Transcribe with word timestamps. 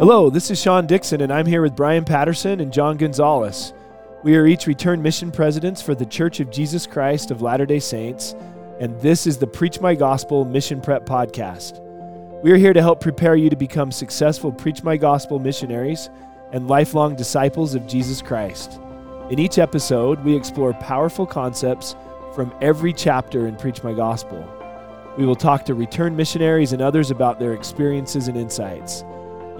Hello, 0.00 0.30
this 0.30 0.50
is 0.50 0.58
Sean 0.58 0.86
Dixon, 0.86 1.20
and 1.20 1.30
I'm 1.30 1.44
here 1.44 1.60
with 1.60 1.76
Brian 1.76 2.06
Patterson 2.06 2.60
and 2.60 2.72
John 2.72 2.96
Gonzalez. 2.96 3.74
We 4.22 4.34
are 4.34 4.46
each 4.46 4.66
returned 4.66 5.02
mission 5.02 5.30
presidents 5.30 5.82
for 5.82 5.94
the 5.94 6.06
Church 6.06 6.40
of 6.40 6.50
Jesus 6.50 6.86
Christ 6.86 7.30
of 7.30 7.42
Latter 7.42 7.66
day 7.66 7.80
Saints, 7.80 8.34
and 8.80 8.98
this 9.02 9.26
is 9.26 9.36
the 9.36 9.46
Preach 9.46 9.78
My 9.78 9.94
Gospel 9.94 10.46
Mission 10.46 10.80
Prep 10.80 11.04
Podcast. 11.04 11.82
We 12.42 12.50
are 12.50 12.56
here 12.56 12.72
to 12.72 12.80
help 12.80 13.02
prepare 13.02 13.36
you 13.36 13.50
to 13.50 13.56
become 13.56 13.92
successful 13.92 14.50
Preach 14.50 14.82
My 14.82 14.96
Gospel 14.96 15.38
missionaries 15.38 16.08
and 16.50 16.66
lifelong 16.66 17.14
disciples 17.14 17.74
of 17.74 17.86
Jesus 17.86 18.22
Christ. 18.22 18.80
In 19.28 19.38
each 19.38 19.58
episode, 19.58 20.24
we 20.24 20.34
explore 20.34 20.72
powerful 20.72 21.26
concepts 21.26 21.94
from 22.34 22.54
every 22.62 22.94
chapter 22.94 23.48
in 23.48 23.54
Preach 23.54 23.84
My 23.84 23.92
Gospel. 23.92 24.50
We 25.18 25.26
will 25.26 25.36
talk 25.36 25.66
to 25.66 25.74
returned 25.74 26.16
missionaries 26.16 26.72
and 26.72 26.80
others 26.80 27.10
about 27.10 27.38
their 27.38 27.52
experiences 27.52 28.28
and 28.28 28.36
insights. 28.38 29.04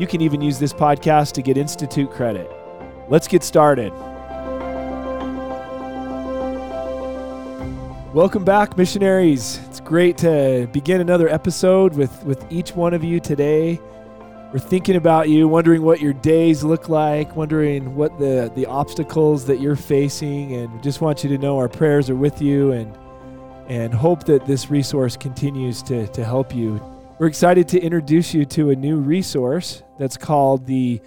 You 0.00 0.06
can 0.06 0.22
even 0.22 0.40
use 0.40 0.59
this 0.59 0.72
podcast 0.72 1.32
to 1.32 1.42
get 1.42 1.59
Institute 1.59 2.10
credit. 2.10 2.50
Let's 3.10 3.28
get 3.28 3.42
started. 3.42 3.92
Welcome 8.14 8.42
back, 8.42 8.78
missionaries. 8.78 9.60
It's 9.66 9.78
great 9.78 10.16
to 10.16 10.70
begin 10.72 11.02
another 11.02 11.28
episode 11.28 11.92
with, 11.96 12.24
with 12.24 12.50
each 12.50 12.74
one 12.74 12.94
of 12.94 13.05
you 13.05 13.20
today. 13.20 13.78
We're 14.55 14.58
thinking 14.58 14.96
about 14.96 15.28
you, 15.28 15.46
wondering 15.48 15.82
what 15.82 16.00
your 16.00 16.14
days 16.14 16.64
look 16.64 16.88
like, 16.88 17.36
wondering 17.36 17.94
what 17.94 18.19
the, 18.19 18.50
the 18.55 18.64
obstacles 18.64 19.44
that 19.48 19.60
you're 19.60 19.77
facing, 19.77 20.55
and 20.55 20.82
just 20.82 21.02
want 21.02 21.22
you 21.22 21.28
to 21.28 21.36
know 21.36 21.58
our 21.58 21.69
prayers 21.69 22.08
are 22.08 22.16
with 22.16 22.41
you 22.41 22.72
and 22.72 22.96
and 23.69 23.92
hope 23.92 24.24
that 24.24 24.46
this 24.46 24.70
resource 24.70 25.14
continues 25.14 25.82
to, 25.82 26.08
to 26.08 26.24
help 26.24 26.55
you 26.55 26.80
we're 27.20 27.27
excited 27.27 27.69
to 27.69 27.79
introduce 27.79 28.33
you 28.33 28.47
to 28.47 28.70
a 28.70 28.74
new 28.74 28.97
resource 28.97 29.83
that's 29.98 30.16
called 30.16 30.65
the 30.65 30.98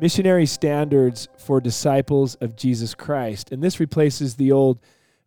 Missionary 0.00 0.44
Standards 0.44 1.28
for 1.38 1.60
Disciples 1.60 2.34
of 2.40 2.56
Jesus 2.56 2.92
Christ. 2.92 3.52
And 3.52 3.62
this 3.62 3.78
replaces 3.78 4.34
the 4.34 4.50
old 4.50 4.80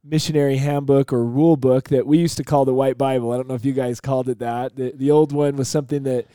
missionary 0.03 0.57
handbook 0.57 1.13
or 1.13 1.23
rule 1.23 1.55
book 1.55 1.87
that 1.87 2.05
we 2.05 2.17
used 2.17 2.35
to 2.35 2.43
call 2.43 2.65
the 2.65 2.73
White 2.73 2.97
Bible. 2.97 3.31
I 3.31 3.37
don't 3.37 3.47
know 3.47 3.53
if 3.53 3.63
you 3.63 3.71
guys 3.71 4.01
called 4.01 4.27
it 4.27 4.39
that. 4.39 4.75
The, 4.75 4.91
the 4.93 5.11
old 5.11 5.31
one 5.31 5.55
was 5.55 5.69
something 5.69 6.03
that 6.03 6.25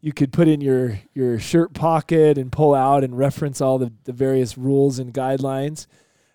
you 0.00 0.14
could 0.14 0.32
put 0.32 0.48
in 0.48 0.62
your, 0.62 1.00
your 1.12 1.38
shirt 1.38 1.74
pocket 1.74 2.38
and 2.38 2.50
pull 2.50 2.74
out 2.74 3.04
and 3.04 3.18
reference 3.18 3.60
all 3.60 3.76
the, 3.76 3.92
the 4.04 4.14
various 4.14 4.56
rules 4.56 4.98
and 4.98 5.12
guidelines. 5.12 5.86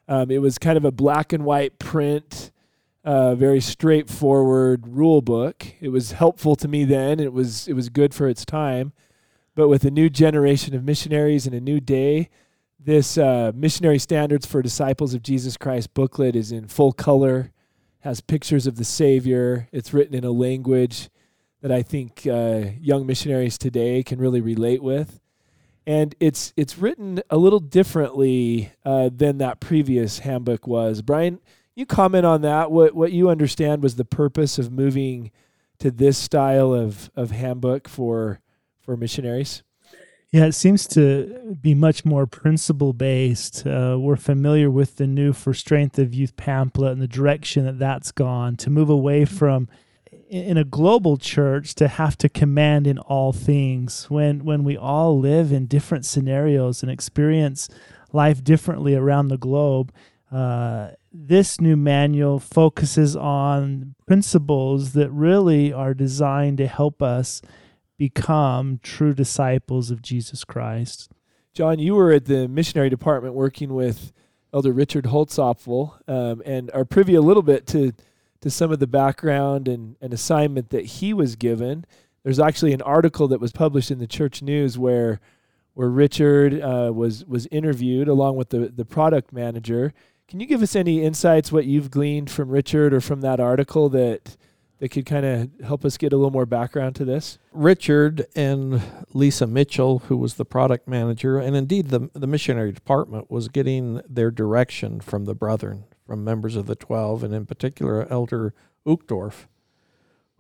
Um, 0.08 0.30
it 0.30 0.38
was 0.38 0.60
kind 0.60 0.78
of 0.78 0.86
a 0.86 0.92
black 0.92 1.34
and 1.34 1.44
white 1.46 1.80
print 1.80 2.52
uh, 3.04 3.36
very 3.36 3.60
straightforward 3.60 4.88
rule 4.88 5.22
book. 5.22 5.66
It 5.82 5.90
was 5.90 6.14
helpful 6.14 6.56
to 6.58 6.68
me 6.68 6.86
then. 6.86 7.20
It 7.20 7.34
was 7.34 7.68
it 7.68 7.74
was 7.74 7.90
good 7.90 8.14
for 8.14 8.28
its 8.28 8.46
time, 8.46 8.94
but 9.56 9.68
with 9.68 9.84
a 9.84 9.92
new 9.92 10.10
generation 10.10 10.74
of 10.74 10.84
missionaries 10.84 11.46
and 11.46 11.56
a 11.56 11.62
new 11.62 11.80
day, 11.80 12.30
this 12.80 13.18
uh, 13.18 13.52
missionary 13.56 14.00
standards 14.00 14.46
for 14.46 14.62
disciples 14.62 15.14
of 15.14 15.24
Jesus 15.24 15.58
Christ 15.58 15.94
booklet 15.94 16.36
is 16.36 16.52
in 16.52 16.68
full 16.68 16.94
color, 16.94 17.52
has 18.02 18.22
pictures 18.22 18.68
of 18.68 18.76
the 18.78 18.86
Savior. 18.86 19.68
It's 19.72 19.94
written 19.94 20.16
in 20.16 20.24
a 20.24 20.32
language 20.32 21.10
that 21.62 21.72
I 21.72 21.82
think 21.82 22.28
uh, 22.28 22.72
young 22.80 23.06
missionaries 23.06 23.58
today 23.58 24.04
can 24.04 24.20
really 24.20 24.42
relate 24.42 24.84
with. 24.84 25.20
And 25.86 26.16
it's 26.20 26.54
it's 26.56 26.78
written 26.78 27.22
a 27.30 27.38
little 27.38 27.60
differently 27.60 28.72
uh, 28.86 29.10
than 29.14 29.38
that 29.40 29.60
previous 29.60 30.20
handbook 30.20 30.66
was. 30.66 31.02
Brian, 31.02 31.40
you 31.76 31.86
comment 31.86 32.26
on 32.26 32.42
that? 32.42 32.72
What 32.72 32.94
what 32.96 33.12
you 33.12 33.30
understand 33.30 33.82
was 33.82 33.96
the 33.96 34.06
purpose 34.06 34.60
of 34.60 34.72
moving 34.72 35.32
to 35.80 35.92
this 35.92 36.18
style 36.18 36.74
of 36.74 37.10
of 37.16 37.32
handbook 37.32 37.88
for 37.88 38.40
for 38.82 38.96
missionaries? 38.98 39.64
Yeah, 40.32 40.46
it 40.46 40.54
seems 40.54 40.88
to 40.88 41.56
be 41.62 41.76
much 41.76 42.06
more 42.06 42.26
principle 42.26 42.92
based. 42.92 43.68
Uh, 43.68 43.98
we're 44.00 44.16
familiar 44.16 44.72
with 44.72 44.96
the 44.96 45.06
new 45.06 45.32
For 45.32 45.54
Strength 45.54 46.00
of 46.00 46.12
Youth 46.16 46.36
pamphlet 46.36 46.92
and 46.92 47.02
the 47.02 47.08
direction 47.08 47.66
that 47.66 47.78
that's 47.78 48.12
gone 48.12 48.56
to 48.56 48.72
move 48.72 48.90
away 48.90 49.26
from 49.26 49.68
in 50.30 50.58
a 50.58 50.64
global 50.64 51.18
church 51.18 51.76
to 51.76 51.88
have 51.88 52.18
to 52.18 52.28
command 52.28 52.88
in 52.88 52.98
all 52.98 53.32
things 53.32 54.10
when 54.10 54.44
when 54.44 54.64
we 54.64 54.76
all 54.76 55.20
live 55.20 55.52
in 55.52 55.68
different 55.68 56.06
scenarios 56.06 56.82
and 56.82 56.92
experience 56.92 57.70
life 58.12 58.44
differently 58.44 58.96
around 58.96 59.28
the 59.28 59.38
globe 59.38 59.94
uh, 60.32 60.90
this 61.14 61.62
new 61.62 61.78
manual 61.78 62.40
focuses 62.40 63.16
on 63.16 63.94
principles 64.08 64.94
that 64.94 65.12
really 65.12 65.72
are 65.72 65.94
designed 65.94 66.58
to 66.58 66.68
help 66.68 67.04
us 67.04 67.42
become 67.98 68.80
true 68.82 69.14
disciples 69.14 69.92
of 69.92 70.02
Jesus 70.02 70.44
Christ. 70.44 71.12
John, 71.54 71.78
you 71.78 71.94
were 71.94 72.12
at 72.12 72.26
the 72.26 72.48
missionary 72.48 72.90
department 72.90 73.36
working 73.36 73.76
with 73.76 74.12
Elder 74.52 74.74
Richard 74.74 75.06
Holzapfel 75.06 76.00
um, 76.08 76.42
and 76.46 76.72
are 76.74 76.84
privy 76.84 77.14
a 77.14 77.22
little 77.22 77.44
bit 77.44 77.68
to, 77.68 77.94
to 78.42 78.50
some 78.50 78.72
of 78.72 78.80
the 78.80 78.88
background 78.88 79.68
and, 79.68 79.96
and 80.02 80.14
assignment 80.14 80.72
that 80.72 80.86
he 80.86 81.14
was 81.14 81.36
given. 81.36 81.86
There's 82.24 82.40
actually 82.40 82.74
an 82.74 82.82
article 82.82 83.28
that 83.28 83.40
was 83.40 83.52
published 83.52 83.92
in 83.92 84.00
the 84.00 84.08
church 84.08 84.42
news 84.42 84.78
where 84.78 85.20
where 85.76 85.90
Richard 85.90 86.62
uh, 86.62 86.92
was 86.94 87.26
was 87.26 87.48
interviewed 87.48 88.08
along 88.08 88.36
with 88.36 88.50
the, 88.50 88.70
the 88.70 88.86
product 88.86 89.34
manager 89.34 89.92
can 90.28 90.40
you 90.40 90.46
give 90.46 90.62
us 90.62 90.76
any 90.76 91.04
insights 91.04 91.52
what 91.52 91.66
you've 91.66 91.92
gleaned 91.92 92.30
from 92.30 92.50
Richard 92.50 92.94
or 92.94 93.02
from 93.02 93.22
that 93.22 93.40
article 93.40 93.90
that 93.90 94.38
that 94.80 94.90
could 94.90 95.06
kind 95.06 95.26
of 95.26 95.50
help 95.66 95.86
us 95.86 95.98
get 95.98 96.12
a 96.12 96.18
little 96.18 96.32
more 96.32 96.46
background 96.46 96.96
to 96.96 97.06
this? 97.06 97.38
Richard 97.54 98.26
and 98.36 98.82
Lisa 99.14 99.48
Mitchell, 99.48 100.00
who 100.00 100.18
was 100.18 100.34
the 100.34 100.46
product 100.46 100.88
manager, 100.88 101.38
and 101.38 101.56
indeed 101.56 101.90
the 101.90 102.10
the 102.14 102.28
missionary 102.28 102.72
department 102.72 103.32
was 103.32 103.48
getting 103.48 104.02
their 104.10 104.32
direction 104.32 105.00
from 105.00 105.26
the 105.26 105.36
brethren, 105.36 105.86
from 106.06 106.24
members 106.24 106.56
of 106.56 106.66
the 106.66 106.76
12 106.76 107.24
and 107.24 107.34
in 107.34 107.46
particular 107.46 108.08
Elder 108.12 108.54
Uchtdorf 108.86 109.48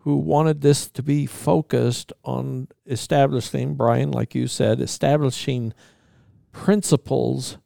who 0.03 0.17
wanted 0.17 0.59
this 0.59 0.89
to 0.89 1.01
be 1.01 1.25
focused 1.25 2.11
on 2.25 2.67
establishing, 2.85 3.73
Brian, 3.73 4.11
like 4.11 4.35
you 4.35 4.47
said, 4.47 4.81
establishing 4.81 5.73
principles 6.51 7.57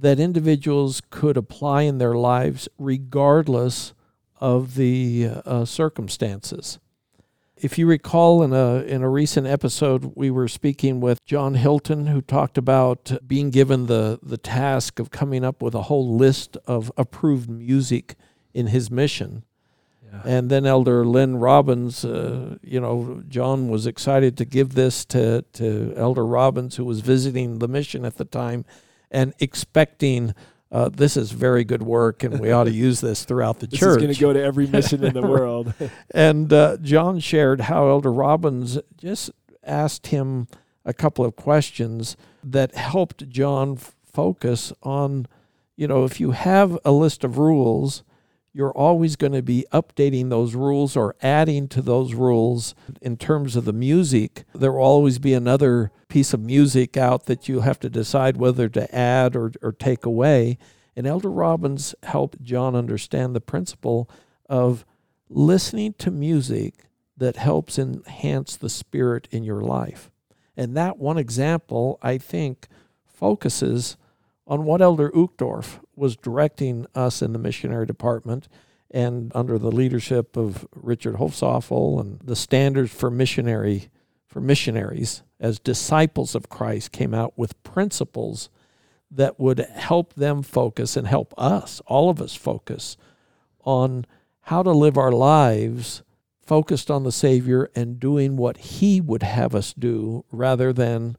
that 0.00 0.18
individuals 0.18 1.00
could 1.10 1.36
apply 1.36 1.82
in 1.82 1.98
their 1.98 2.14
lives 2.14 2.68
regardless 2.78 3.94
of 4.40 4.74
the 4.74 5.30
uh, 5.44 5.64
circumstances. 5.64 6.78
If 7.56 7.78
you 7.78 7.86
recall, 7.86 8.42
in 8.42 8.52
a 8.52 8.82
in 8.82 9.02
a 9.02 9.08
recent 9.08 9.46
episode, 9.46 10.12
we 10.16 10.30
were 10.30 10.48
speaking 10.48 11.00
with 11.00 11.24
John 11.24 11.54
Hilton, 11.54 12.08
who 12.08 12.20
talked 12.20 12.58
about 12.58 13.12
being 13.26 13.50
given 13.50 13.86
the 13.86 14.18
the 14.22 14.36
task 14.36 14.98
of 14.98 15.10
coming 15.10 15.44
up 15.44 15.62
with 15.62 15.74
a 15.74 15.82
whole 15.82 16.16
list 16.16 16.56
of 16.66 16.90
approved 16.96 17.48
music 17.48 18.16
in 18.52 18.66
his 18.66 18.90
mission. 18.90 19.44
Yeah. 20.02 20.22
And 20.24 20.50
then 20.50 20.66
Elder 20.66 21.06
Lynn 21.06 21.36
Robbins, 21.36 22.04
uh, 22.04 22.58
you 22.62 22.80
know, 22.80 23.22
John 23.28 23.68
was 23.68 23.86
excited 23.86 24.36
to 24.38 24.44
give 24.44 24.74
this 24.74 25.04
to 25.06 25.42
to 25.54 25.94
Elder 25.96 26.26
Robbins, 26.26 26.76
who 26.76 26.84
was 26.84 27.00
visiting 27.00 27.60
the 27.60 27.68
mission 27.68 28.04
at 28.04 28.16
the 28.16 28.24
time, 28.24 28.64
and 29.10 29.34
expecting 29.40 30.34
uh, 30.72 30.88
this 30.88 31.16
is 31.16 31.30
very 31.30 31.62
good 31.62 31.82
work 31.82 32.24
and 32.24 32.40
we 32.40 32.50
ought 32.50 32.64
to 32.64 32.72
use 32.72 33.00
this 33.00 33.24
throughout 33.24 33.60
the 33.60 33.66
this 33.66 33.78
church. 33.80 34.00
This 34.00 34.02
is 34.02 34.02
going 34.02 34.14
to 34.14 34.20
go 34.20 34.32
to 34.32 34.42
every 34.42 34.66
mission 34.66 35.04
in 35.04 35.14
the 35.14 35.22
world. 35.26 35.72
and 36.12 36.52
uh, 36.52 36.78
John 36.78 37.20
shared 37.20 37.62
how 37.62 37.88
Elder 37.88 38.12
Robbins 38.12 38.78
just 38.96 39.30
asked 39.62 40.08
him 40.08 40.48
a 40.84 40.92
couple 40.92 41.24
of 41.24 41.36
questions 41.36 42.16
that 42.42 42.74
helped 42.74 43.28
John 43.28 43.74
f- 43.74 43.94
focus 44.04 44.72
on, 44.82 45.26
you 45.76 45.86
know, 45.86 46.04
if 46.04 46.18
you 46.20 46.32
have 46.32 46.78
a 46.84 46.90
list 46.92 47.22
of 47.24 47.38
rules 47.38 48.02
you're 48.54 48.72
always 48.72 49.16
going 49.16 49.32
to 49.32 49.42
be 49.42 49.66
updating 49.72 50.30
those 50.30 50.54
rules 50.54 50.96
or 50.96 51.16
adding 51.20 51.66
to 51.66 51.82
those 51.82 52.14
rules 52.14 52.76
in 53.02 53.16
terms 53.16 53.56
of 53.56 53.64
the 53.64 53.72
music. 53.72 54.44
There 54.54 54.70
will 54.70 54.80
always 54.80 55.18
be 55.18 55.34
another 55.34 55.90
piece 56.08 56.32
of 56.32 56.40
music 56.40 56.96
out 56.96 57.26
that 57.26 57.48
you 57.48 57.60
have 57.60 57.80
to 57.80 57.90
decide 57.90 58.36
whether 58.36 58.68
to 58.68 58.94
add 58.94 59.34
or, 59.34 59.50
or 59.60 59.72
take 59.72 60.06
away. 60.06 60.56
And 60.94 61.04
Elder 61.04 61.30
Robbins 61.30 61.96
helped 62.04 62.42
John 62.42 62.76
understand 62.76 63.34
the 63.34 63.40
principle 63.40 64.08
of 64.48 64.84
listening 65.28 65.94
to 65.94 66.12
music 66.12 66.74
that 67.16 67.36
helps 67.36 67.76
enhance 67.76 68.56
the 68.56 68.70
spirit 68.70 69.26
in 69.32 69.42
your 69.42 69.62
life. 69.62 70.12
And 70.56 70.76
that 70.76 70.98
one 70.98 71.18
example, 71.18 71.98
I 72.00 72.18
think, 72.18 72.68
focuses 73.04 73.96
on 74.46 74.64
what 74.64 74.80
Elder 74.80 75.10
Uchtdorf 75.10 75.80
was 75.96 76.16
directing 76.16 76.86
us 76.94 77.22
in 77.22 77.32
the 77.32 77.38
missionary 77.38 77.86
department 77.86 78.48
and 78.90 79.32
under 79.34 79.58
the 79.58 79.72
leadership 79.72 80.36
of 80.36 80.66
Richard 80.74 81.16
Holzapfel 81.16 82.00
and 82.00 82.20
the 82.20 82.36
standards 82.36 82.92
for 82.92 83.10
missionary 83.10 83.88
for 84.26 84.40
missionaries 84.40 85.22
as 85.38 85.60
disciples 85.60 86.34
of 86.34 86.48
Christ 86.48 86.90
came 86.90 87.14
out 87.14 87.38
with 87.38 87.62
principles 87.62 88.48
that 89.10 89.38
would 89.38 89.60
help 89.60 90.14
them 90.14 90.42
focus 90.42 90.96
and 90.96 91.06
help 91.06 91.32
us, 91.38 91.80
all 91.86 92.10
of 92.10 92.20
us 92.20 92.34
focus 92.34 92.96
on 93.64 94.04
how 94.42 94.62
to 94.62 94.72
live 94.72 94.98
our 94.98 95.12
lives 95.12 96.02
focused 96.42 96.90
on 96.90 97.04
the 97.04 97.12
Savior 97.12 97.70
and 97.74 98.00
doing 98.00 98.36
what 98.36 98.56
He 98.58 99.00
would 99.00 99.22
have 99.22 99.54
us 99.54 99.72
do 99.72 100.24
rather 100.30 100.72
than 100.72 101.16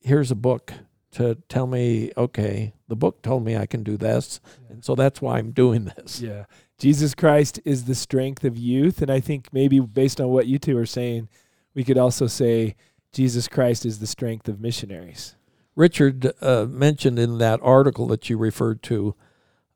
here's 0.00 0.30
a 0.30 0.36
book 0.36 0.72
to 1.12 1.36
tell 1.48 1.66
me, 1.66 2.12
okay, 2.16 2.74
the 2.88 2.96
book 2.96 3.22
told 3.22 3.44
me 3.44 3.56
I 3.56 3.66
can 3.66 3.82
do 3.82 3.96
this, 3.96 4.40
and 4.68 4.84
so 4.84 4.94
that's 4.94 5.22
why 5.22 5.38
I'm 5.38 5.52
doing 5.52 5.84
this. 5.84 6.20
Yeah. 6.20 6.44
Jesus 6.78 7.12
Christ 7.14 7.60
is 7.64 7.84
the 7.84 7.94
strength 7.94 8.44
of 8.44 8.56
youth. 8.56 9.02
And 9.02 9.10
I 9.10 9.20
think 9.20 9.52
maybe 9.52 9.80
based 9.80 10.20
on 10.20 10.28
what 10.28 10.46
you 10.46 10.58
two 10.58 10.78
are 10.78 10.86
saying, 10.86 11.28
we 11.74 11.84
could 11.84 11.98
also 11.98 12.26
say 12.26 12.76
Jesus 13.12 13.48
Christ 13.48 13.84
is 13.84 13.98
the 13.98 14.06
strength 14.06 14.48
of 14.48 14.60
missionaries. 14.60 15.34
Richard 15.74 16.32
uh, 16.40 16.66
mentioned 16.66 17.18
in 17.18 17.38
that 17.38 17.60
article 17.62 18.06
that 18.08 18.30
you 18.30 18.38
referred 18.38 18.82
to, 18.84 19.14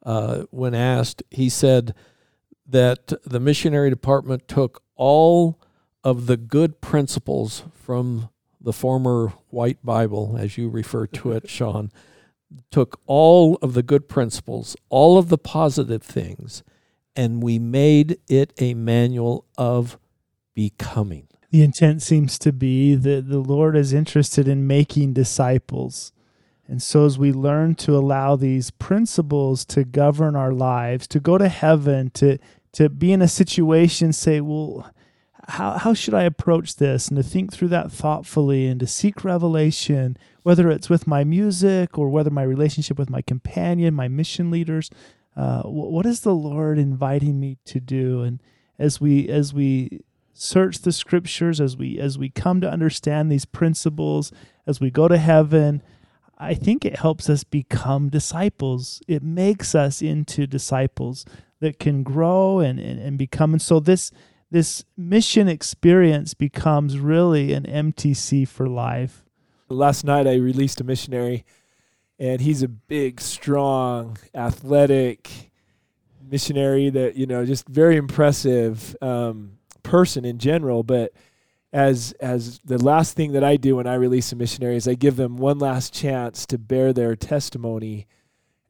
uh, 0.04 0.42
when 0.50 0.74
asked, 0.74 1.22
he 1.30 1.48
said 1.48 1.94
that 2.66 3.12
the 3.24 3.40
missionary 3.40 3.90
department 3.90 4.48
took 4.48 4.82
all 4.96 5.60
of 6.04 6.26
the 6.26 6.36
good 6.36 6.80
principles 6.80 7.64
from 7.74 8.28
the 8.62 8.72
former 8.72 9.32
white 9.48 9.84
Bible, 9.84 10.36
as 10.38 10.56
you 10.56 10.68
refer 10.68 11.06
to 11.06 11.32
it, 11.32 11.48
Sean, 11.48 11.90
took 12.70 13.00
all 13.06 13.56
of 13.62 13.74
the 13.74 13.82
good 13.82 14.08
principles, 14.08 14.76
all 14.88 15.18
of 15.18 15.28
the 15.28 15.38
positive 15.38 16.02
things, 16.02 16.62
and 17.16 17.42
we 17.42 17.58
made 17.58 18.18
it 18.28 18.52
a 18.58 18.74
manual 18.74 19.46
of 19.56 19.98
becoming. 20.54 21.28
The 21.50 21.62
intent 21.62 22.00
seems 22.00 22.38
to 22.40 22.52
be 22.52 22.94
that 22.94 23.28
the 23.28 23.38
Lord 23.38 23.76
is 23.76 23.92
interested 23.92 24.48
in 24.48 24.66
making 24.66 25.12
disciples. 25.12 26.12
And 26.66 26.82
so, 26.82 27.04
as 27.04 27.18
we 27.18 27.32
learn 27.32 27.74
to 27.76 27.94
allow 27.94 28.36
these 28.36 28.70
principles 28.70 29.66
to 29.66 29.84
govern 29.84 30.34
our 30.34 30.52
lives, 30.52 31.06
to 31.08 31.20
go 31.20 31.36
to 31.36 31.48
heaven, 31.48 32.10
to, 32.14 32.38
to 32.72 32.88
be 32.88 33.12
in 33.12 33.20
a 33.20 33.28
situation, 33.28 34.14
say, 34.14 34.40
well, 34.40 34.90
how, 35.48 35.78
how 35.78 35.94
should 35.94 36.14
I 36.14 36.22
approach 36.22 36.76
this? 36.76 37.08
And 37.08 37.16
to 37.16 37.22
think 37.22 37.52
through 37.52 37.68
that 37.68 37.90
thoughtfully 37.90 38.66
and 38.66 38.78
to 38.80 38.86
seek 38.86 39.24
revelation, 39.24 40.16
whether 40.42 40.70
it's 40.70 40.88
with 40.88 41.06
my 41.06 41.24
music 41.24 41.98
or 41.98 42.08
whether 42.08 42.30
my 42.30 42.42
relationship 42.42 42.98
with 42.98 43.10
my 43.10 43.22
companion, 43.22 43.94
my 43.94 44.08
mission 44.08 44.50
leaders, 44.50 44.90
uh, 45.36 45.62
what 45.62 46.06
is 46.06 46.20
the 46.20 46.34
Lord 46.34 46.78
inviting 46.78 47.40
me 47.40 47.58
to 47.64 47.80
do? 47.80 48.22
And 48.22 48.40
as 48.78 49.00
we 49.00 49.28
as 49.28 49.52
we 49.52 50.02
search 50.34 50.80
the 50.80 50.92
scriptures, 50.92 51.60
as 51.60 51.76
we 51.76 51.98
as 51.98 52.18
we 52.18 52.28
come 52.28 52.60
to 52.60 52.70
understand 52.70 53.30
these 53.30 53.44
principles, 53.44 54.30
as 54.66 54.80
we 54.80 54.90
go 54.90 55.08
to 55.08 55.18
heaven, 55.18 55.82
I 56.38 56.54
think 56.54 56.84
it 56.84 56.98
helps 56.98 57.30
us 57.30 57.44
become 57.44 58.10
disciples. 58.10 59.00
It 59.08 59.22
makes 59.22 59.74
us 59.74 60.02
into 60.02 60.46
disciples 60.46 61.24
that 61.60 61.78
can 61.78 62.02
grow 62.02 62.58
and, 62.58 62.78
and, 62.78 63.00
and 63.00 63.16
become. 63.16 63.52
And 63.52 63.62
so 63.62 63.80
this 63.80 64.10
this 64.52 64.84
mission 64.98 65.48
experience 65.48 66.34
becomes 66.34 66.98
really 66.98 67.54
an 67.54 67.64
MTC 67.64 68.46
for 68.46 68.68
life. 68.68 69.24
Last 69.70 70.04
night 70.04 70.26
I 70.26 70.34
released 70.34 70.78
a 70.78 70.84
missionary 70.84 71.46
and 72.18 72.38
he's 72.42 72.62
a 72.62 72.68
big, 72.68 73.22
strong, 73.22 74.18
athletic 74.34 75.50
missionary 76.30 76.90
that 76.90 77.16
you 77.16 77.26
know 77.26 77.44
just 77.46 77.66
very 77.66 77.96
impressive 77.96 78.94
um, 79.00 79.58
person 79.82 80.26
in 80.26 80.36
general. 80.36 80.82
But 80.82 81.12
as 81.72 82.12
as 82.20 82.58
the 82.58 82.76
last 82.76 83.16
thing 83.16 83.32
that 83.32 83.42
I 83.42 83.56
do 83.56 83.76
when 83.76 83.86
I 83.86 83.94
release 83.94 84.32
a 84.32 84.36
missionary 84.36 84.76
is 84.76 84.86
I 84.86 84.94
give 84.94 85.16
them 85.16 85.38
one 85.38 85.58
last 85.58 85.94
chance 85.94 86.44
to 86.46 86.58
bear 86.58 86.92
their 86.92 87.16
testimony 87.16 88.06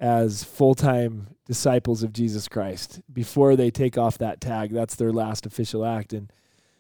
as 0.02 0.43
full 0.43 0.75
time 0.75 1.28
disciples 1.46 2.02
of 2.02 2.12
Jesus 2.12 2.49
Christ 2.49 3.00
before 3.10 3.54
they 3.54 3.70
take 3.70 3.96
off 3.96 4.19
that 4.19 4.40
tag. 4.40 4.72
That's 4.72 4.96
their 4.96 5.12
last 5.12 5.46
official 5.46 5.87
act. 5.87 6.12
And 6.12 6.31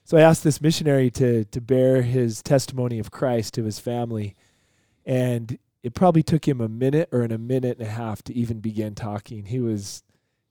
so 0.04 0.18
I 0.18 0.22
asked 0.22 0.42
this 0.42 0.60
missionary 0.60 1.08
to 1.12 1.44
to 1.44 1.60
bear 1.60 2.02
his 2.02 2.42
testimony 2.42 2.98
of 2.98 3.12
Christ 3.12 3.54
to 3.54 3.64
his 3.64 3.78
family. 3.78 4.34
And 5.06 5.58
it 5.84 5.94
probably 5.94 6.24
took 6.24 6.46
him 6.46 6.60
a 6.60 6.68
minute 6.68 7.08
or 7.12 7.22
in 7.22 7.30
a 7.30 7.38
minute 7.38 7.78
and 7.78 7.86
a 7.86 7.90
half 7.90 8.22
to 8.24 8.34
even 8.34 8.58
begin 8.58 8.96
talking. 8.96 9.46
He 9.46 9.60
was 9.60 10.02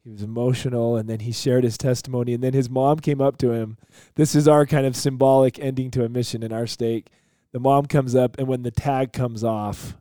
he 0.02 0.10
was 0.10 0.24
emotional 0.24 0.96
and 0.96 1.10
then 1.10 1.20
he 1.20 1.34
shared 1.34 1.66
his 1.66 1.78
testimony 1.78 2.34
and 2.34 2.42
then 2.42 2.54
his 2.54 2.70
mom 2.70 3.00
came 3.00 3.20
up 3.20 3.38
to 3.40 3.52
him. 3.52 3.78
This 4.16 4.34
is 4.34 4.48
our 4.48 4.66
kind 4.66 4.86
of 4.86 4.96
symbolic 4.96 5.60
ending 5.60 5.92
to 5.92 6.06
a 6.06 6.10
mission 6.10 6.42
in 6.42 6.54
our 6.54 6.68
stake. 6.68 7.10
The 7.52 7.60
mom 7.60 7.88
comes 7.88 8.16
up 8.16 8.38
and 8.40 8.48
when 8.48 8.64
the 8.64 8.72
tag 8.72 9.12
comes 9.12 9.44
off, 9.44 9.98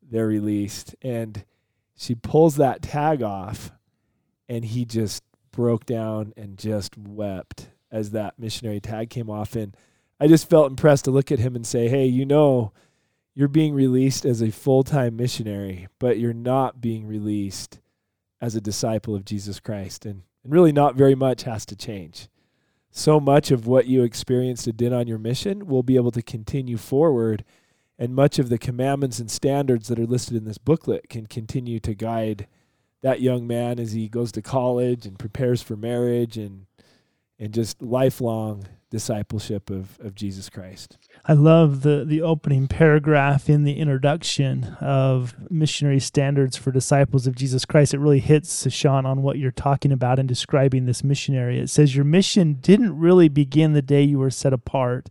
they're 0.00 0.28
released 0.28 0.94
and 1.02 1.44
she 1.98 2.14
pulls 2.14 2.56
that 2.56 2.80
tag 2.80 3.22
off 3.22 3.70
and 4.48 4.64
he 4.64 4.86
just 4.86 5.22
broke 5.50 5.84
down 5.84 6.32
and 6.36 6.56
just 6.56 6.96
wept 6.96 7.68
as 7.90 8.12
that 8.12 8.38
missionary 8.38 8.80
tag 8.80 9.10
came 9.10 9.28
off 9.28 9.54
and 9.54 9.76
I 10.20 10.26
just 10.26 10.48
felt 10.48 10.70
impressed 10.70 11.04
to 11.04 11.10
look 11.10 11.30
at 11.30 11.38
him 11.38 11.54
and 11.54 11.64
say, 11.64 11.88
"Hey, 11.88 12.06
you 12.06 12.26
know, 12.26 12.72
you're 13.38 13.46
being 13.46 13.72
released 13.72 14.24
as 14.24 14.42
a 14.42 14.50
full 14.50 14.82
time 14.82 15.14
missionary, 15.14 15.86
but 16.00 16.18
you're 16.18 16.32
not 16.32 16.80
being 16.80 17.06
released 17.06 17.78
as 18.40 18.56
a 18.56 18.60
disciple 18.60 19.14
of 19.14 19.24
Jesus 19.24 19.60
Christ. 19.60 20.04
And, 20.04 20.22
and 20.42 20.52
really, 20.52 20.72
not 20.72 20.96
very 20.96 21.14
much 21.14 21.44
has 21.44 21.64
to 21.66 21.76
change. 21.76 22.28
So 22.90 23.20
much 23.20 23.52
of 23.52 23.66
what 23.66 23.86
you 23.86 24.02
experienced 24.02 24.66
and 24.66 24.76
did 24.76 24.92
on 24.92 25.06
your 25.06 25.18
mission 25.18 25.66
will 25.66 25.84
be 25.84 25.94
able 25.94 26.10
to 26.12 26.22
continue 26.22 26.76
forward. 26.76 27.44
And 27.98 28.14
much 28.14 28.38
of 28.38 28.48
the 28.48 28.58
commandments 28.58 29.18
and 29.18 29.30
standards 29.30 29.88
that 29.88 29.98
are 29.98 30.06
listed 30.06 30.36
in 30.36 30.44
this 30.44 30.58
booklet 30.58 31.08
can 31.08 31.26
continue 31.26 31.80
to 31.80 31.94
guide 31.94 32.46
that 33.02 33.20
young 33.20 33.46
man 33.46 33.78
as 33.78 33.92
he 33.92 34.08
goes 34.08 34.32
to 34.32 34.42
college 34.42 35.06
and 35.06 35.18
prepares 35.18 35.62
for 35.62 35.76
marriage 35.76 36.36
and 36.36 36.66
and 37.38 37.54
just 37.54 37.80
lifelong 37.80 38.66
discipleship 38.90 39.70
of, 39.70 39.98
of 40.00 40.14
Jesus 40.14 40.48
Christ. 40.48 40.96
I 41.26 41.34
love 41.34 41.82
the, 41.82 42.04
the 42.06 42.22
opening 42.22 42.68
paragraph 42.68 43.48
in 43.48 43.64
the 43.64 43.74
introduction 43.74 44.76
of 44.80 45.34
missionary 45.50 46.00
standards 46.00 46.56
for 46.56 46.72
disciples 46.72 47.26
of 47.26 47.36
Jesus 47.36 47.64
Christ. 47.64 47.92
It 47.92 47.98
really 47.98 48.20
hits, 48.20 48.70
Sean, 48.72 49.04
on 49.04 49.22
what 49.22 49.38
you're 49.38 49.50
talking 49.50 49.92
about 49.92 50.18
in 50.18 50.26
describing 50.26 50.86
this 50.86 51.04
missionary. 51.04 51.60
It 51.60 51.68
says, 51.68 51.94
Your 51.94 52.04
mission 52.04 52.54
didn't 52.54 52.98
really 52.98 53.28
begin 53.28 53.72
the 53.72 53.82
day 53.82 54.02
you 54.02 54.18
were 54.18 54.30
set 54.30 54.52
apart 54.52 55.08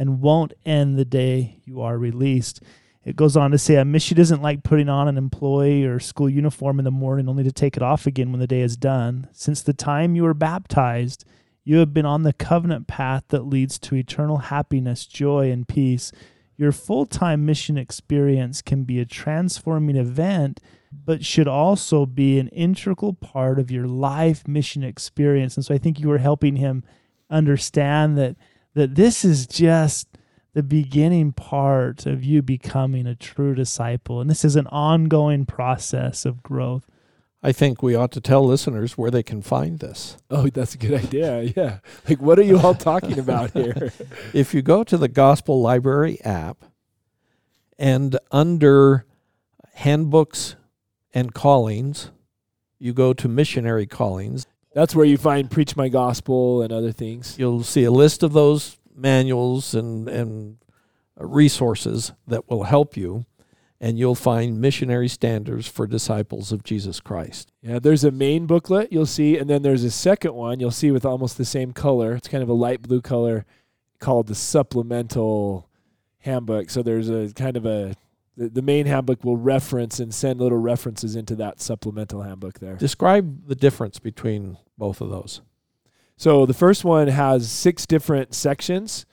and 0.00 0.22
won't 0.22 0.54
end 0.64 0.98
the 0.98 1.04
day 1.04 1.60
you 1.66 1.82
are 1.82 1.98
released. 1.98 2.62
It 3.04 3.16
goes 3.16 3.36
on 3.36 3.50
to 3.50 3.58
say, 3.58 3.76
A 3.76 3.84
mission 3.84 4.18
isn't 4.18 4.40
like 4.40 4.62
putting 4.62 4.88
on 4.88 5.08
an 5.08 5.18
employee 5.18 5.84
or 5.84 6.00
school 6.00 6.28
uniform 6.28 6.78
in 6.78 6.86
the 6.86 6.90
morning 6.90 7.28
only 7.28 7.44
to 7.44 7.52
take 7.52 7.76
it 7.76 7.82
off 7.82 8.06
again 8.06 8.32
when 8.32 8.40
the 8.40 8.46
day 8.46 8.62
is 8.62 8.78
done. 8.78 9.28
Since 9.32 9.60
the 9.60 9.74
time 9.74 10.16
you 10.16 10.22
were 10.22 10.32
baptized, 10.32 11.26
you 11.64 11.76
have 11.78 11.92
been 11.92 12.06
on 12.06 12.22
the 12.22 12.32
covenant 12.32 12.86
path 12.86 13.24
that 13.28 13.46
leads 13.46 13.78
to 13.80 13.94
eternal 13.94 14.38
happiness, 14.38 15.04
joy, 15.04 15.50
and 15.50 15.68
peace. 15.68 16.12
Your 16.56 16.72
full 16.72 17.04
time 17.04 17.44
mission 17.44 17.76
experience 17.76 18.62
can 18.62 18.84
be 18.84 19.00
a 19.00 19.04
transforming 19.04 19.96
event, 19.96 20.60
but 20.90 21.26
should 21.26 21.46
also 21.46 22.06
be 22.06 22.38
an 22.38 22.48
integral 22.48 23.12
part 23.12 23.58
of 23.58 23.70
your 23.70 23.86
life 23.86 24.48
mission 24.48 24.82
experience. 24.82 25.56
And 25.56 25.64
so 25.64 25.74
I 25.74 25.78
think 25.78 26.00
you 26.00 26.08
were 26.08 26.18
helping 26.18 26.56
him 26.56 26.84
understand 27.28 28.16
that 28.16 28.36
that 28.74 28.94
this 28.94 29.24
is 29.24 29.46
just 29.46 30.08
the 30.52 30.62
beginning 30.62 31.32
part 31.32 32.06
of 32.06 32.24
you 32.24 32.42
becoming 32.42 33.06
a 33.06 33.14
true 33.14 33.54
disciple. 33.54 34.20
And 34.20 34.28
this 34.28 34.44
is 34.44 34.56
an 34.56 34.66
ongoing 34.68 35.46
process 35.46 36.24
of 36.24 36.42
growth. 36.42 36.86
I 37.42 37.52
think 37.52 37.82
we 37.82 37.94
ought 37.94 38.12
to 38.12 38.20
tell 38.20 38.46
listeners 38.46 38.98
where 38.98 39.10
they 39.10 39.22
can 39.22 39.40
find 39.40 39.78
this. 39.78 40.18
Oh, 40.28 40.48
that's 40.48 40.74
a 40.74 40.78
good 40.78 41.04
idea. 41.04 41.42
Yeah. 41.56 41.78
Like, 42.08 42.20
what 42.20 42.38
are 42.38 42.42
you 42.42 42.58
all 42.58 42.74
talking 42.74 43.18
about 43.18 43.50
here? 43.54 43.92
if 44.34 44.52
you 44.52 44.60
go 44.60 44.84
to 44.84 44.98
the 44.98 45.08
Gospel 45.08 45.62
Library 45.62 46.20
app 46.22 46.64
and 47.78 48.18
under 48.30 49.06
handbooks 49.74 50.56
and 51.14 51.32
callings, 51.32 52.10
you 52.78 52.92
go 52.92 53.14
to 53.14 53.26
missionary 53.28 53.86
callings. 53.86 54.46
That's 54.72 54.94
where 54.94 55.06
you 55.06 55.18
find 55.18 55.50
Preach 55.50 55.76
My 55.76 55.88
Gospel 55.88 56.62
and 56.62 56.72
other 56.72 56.92
things. 56.92 57.36
You'll 57.38 57.64
see 57.64 57.84
a 57.84 57.90
list 57.90 58.22
of 58.22 58.32
those 58.32 58.78
manuals 58.94 59.74
and, 59.74 60.08
and 60.08 60.58
resources 61.16 62.12
that 62.26 62.48
will 62.48 62.64
help 62.64 62.96
you 62.96 63.24
and 63.80 63.98
you'll 63.98 64.14
find 64.14 64.60
missionary 64.60 65.08
standards 65.08 65.66
for 65.66 65.86
disciples 65.86 66.52
of 66.52 66.62
Jesus 66.62 67.00
Christ. 67.00 67.50
Yeah, 67.62 67.78
there's 67.78 68.04
a 68.04 68.10
main 68.10 68.44
booklet 68.46 68.92
you'll 68.92 69.06
see, 69.06 69.38
and 69.38 69.48
then 69.48 69.62
there's 69.62 69.84
a 69.84 69.90
second 69.90 70.34
one 70.34 70.60
you'll 70.60 70.70
see 70.70 70.90
with 70.90 71.06
almost 71.06 71.38
the 71.38 71.46
same 71.46 71.72
color. 71.72 72.14
It's 72.14 72.28
kind 72.28 72.42
of 72.42 72.50
a 72.50 72.54
light 72.54 72.82
blue 72.82 73.00
color 73.00 73.46
called 73.98 74.26
the 74.26 74.34
supplemental 74.34 75.66
handbook. 76.18 76.68
So 76.68 76.82
there's 76.82 77.08
a 77.08 77.32
kind 77.32 77.56
of 77.56 77.64
a 77.64 77.94
the, 78.40 78.48
the 78.48 78.62
main 78.62 78.86
handbook 78.86 79.22
will 79.22 79.36
reference 79.36 80.00
and 80.00 80.14
send 80.14 80.40
little 80.40 80.58
references 80.58 81.14
into 81.14 81.36
that 81.36 81.60
supplemental 81.60 82.22
handbook 82.22 82.58
there. 82.58 82.76
Describe 82.76 83.46
the 83.46 83.54
difference 83.54 83.98
between 83.98 84.56
both 84.78 85.02
of 85.02 85.10
those. 85.10 85.42
So 86.16 86.46
the 86.46 86.54
first 86.54 86.82
one 86.82 87.08
has 87.08 87.50
six 87.50 87.84
different 87.84 88.34
sections, 88.34 89.04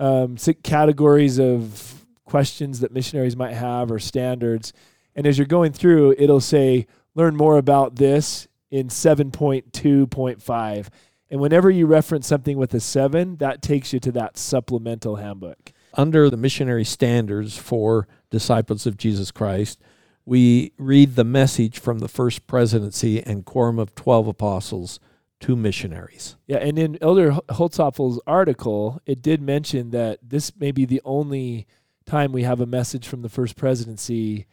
um, 0.00 0.36
six 0.36 0.60
categories 0.64 1.38
of 1.38 2.04
questions 2.24 2.80
that 2.80 2.92
missionaries 2.92 3.36
might 3.36 3.54
have 3.54 3.92
or 3.92 4.00
standards. 4.00 4.72
And 5.14 5.24
as 5.24 5.38
you're 5.38 5.46
going 5.46 5.72
through, 5.72 6.16
it'll 6.18 6.40
say, 6.40 6.88
learn 7.14 7.36
more 7.36 7.58
about 7.58 7.94
this 7.94 8.48
in 8.72 8.88
7.2.5. 8.88 10.88
And 11.30 11.40
whenever 11.40 11.70
you 11.70 11.86
reference 11.86 12.26
something 12.26 12.58
with 12.58 12.74
a 12.74 12.80
seven, 12.80 13.36
that 13.36 13.62
takes 13.62 13.92
you 13.92 14.00
to 14.00 14.12
that 14.12 14.36
supplemental 14.36 15.16
handbook. 15.16 15.72
under 15.96 16.28
the 16.28 16.36
missionary 16.36 16.84
standards 16.84 17.56
for 17.56 18.08
disciples 18.34 18.84
of 18.84 18.96
Jesus 18.96 19.30
Christ, 19.30 19.80
we 20.26 20.72
read 20.76 21.14
the 21.14 21.24
message 21.24 21.78
from 21.78 22.00
the 22.00 22.08
first 22.08 22.46
presidency 22.46 23.22
and 23.22 23.44
quorum 23.44 23.78
of 23.78 23.94
12 23.94 24.26
apostles 24.26 24.98
to 25.40 25.54
missionaries. 25.54 26.36
Yeah, 26.46 26.56
and 26.56 26.78
in 26.78 26.98
Elder 27.00 27.32
Holzapfel's 27.50 28.20
article, 28.26 29.00
it 29.06 29.22
did 29.22 29.40
mention 29.40 29.90
that 29.90 30.18
this 30.22 30.52
may 30.58 30.72
be 30.72 30.84
the 30.84 31.02
only 31.04 31.66
time 32.06 32.32
we 32.32 32.42
have 32.42 32.60
a 32.60 32.66
message 32.66 33.06
from 33.06 33.22
the 33.22 33.28
first 33.28 33.56
presidency 33.56 34.46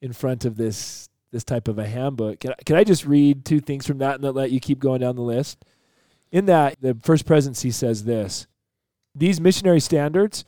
in 0.00 0.12
front 0.12 0.44
of 0.44 0.56
this 0.56 1.08
this 1.32 1.44
type 1.44 1.68
of 1.68 1.78
a 1.78 1.86
handbook. 1.86 2.40
Can 2.40 2.54
can 2.64 2.76
I 2.76 2.84
just 2.84 3.04
read 3.04 3.44
two 3.44 3.60
things 3.60 3.86
from 3.86 3.98
that 3.98 4.14
and 4.14 4.24
then 4.24 4.34
let 4.34 4.50
you 4.50 4.60
keep 4.60 4.78
going 4.78 5.00
down 5.00 5.16
the 5.16 5.22
list? 5.22 5.64
In 6.32 6.46
that, 6.46 6.80
the 6.80 6.96
first 7.02 7.26
presidency 7.26 7.70
says 7.70 8.04
this 8.04 8.46
These 9.14 9.40
missionary 9.40 9.80
standards 9.80 10.44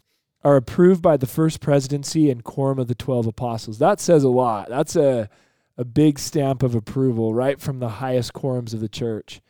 are 0.49 0.57
approved 0.57 1.02
by 1.02 1.19
the 1.19 1.26
first 1.26 1.61
presidency 1.61 2.31
and 2.31 2.43
quorum 2.43 2.78
of 2.78 2.88
the 2.88 2.95
12 2.95 3.26
apostles. 3.26 3.78
That 3.78 4.00
says 4.00 4.25
a 4.25 4.31
lot. 4.31 4.71
That's 4.71 4.97
a, 4.97 5.28
a 5.76 5.85
big 5.85 6.19
stamp 6.19 6.62
of 6.62 6.75
approval 6.75 7.35
right 7.35 7.61
from 7.61 7.81
the 7.81 7.88
highest 7.90 8.33
quorums 8.33 8.73
of 8.73 8.81
the 8.81 8.88
church. 8.88 9.43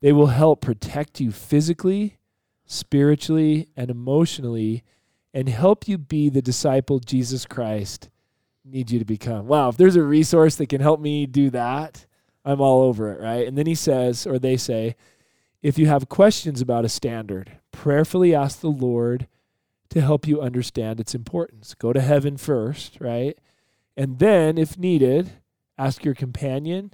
They 0.00 0.12
will 0.12 0.28
help 0.28 0.60
protect 0.60 1.20
you 1.20 1.32
physically, 1.32 2.18
spiritually, 2.66 3.66
and 3.76 3.90
emotionally, 3.90 4.84
and 5.34 5.48
help 5.48 5.88
you 5.88 5.98
be 5.98 6.28
the 6.28 6.40
disciple 6.40 7.00
Jesus 7.00 7.44
Christ 7.44 8.08
needs 8.64 8.92
you 8.92 9.00
to 9.00 9.04
become. 9.04 9.48
Wow, 9.48 9.70
if 9.70 9.76
there's 9.76 9.96
a 9.96 10.04
resource 10.04 10.54
that 10.54 10.68
can 10.68 10.80
help 10.80 11.00
me 11.00 11.26
do 11.26 11.50
that, 11.50 12.06
I'm 12.44 12.60
all 12.60 12.82
over 12.82 13.12
it, 13.12 13.20
right? 13.20 13.44
And 13.44 13.58
then 13.58 13.66
he 13.66 13.74
says, 13.74 14.24
or 14.24 14.38
they 14.38 14.56
say, 14.56 14.94
if 15.62 15.78
you 15.78 15.86
have 15.88 16.08
questions 16.08 16.60
about 16.60 16.84
a 16.84 16.88
standard, 16.88 17.58
prayerfully 17.72 18.36
ask 18.36 18.60
the 18.60 18.68
Lord 18.68 19.26
to 19.90 20.00
help 20.00 20.26
you 20.26 20.40
understand 20.40 21.00
its 21.00 21.14
importance. 21.14 21.74
Go 21.74 21.92
to 21.92 22.00
heaven 22.00 22.36
first, 22.36 22.98
right? 23.00 23.38
And 23.96 24.18
then, 24.18 24.58
if 24.58 24.78
needed, 24.78 25.30
ask 25.78 26.04
your 26.04 26.14
companion 26.14 26.92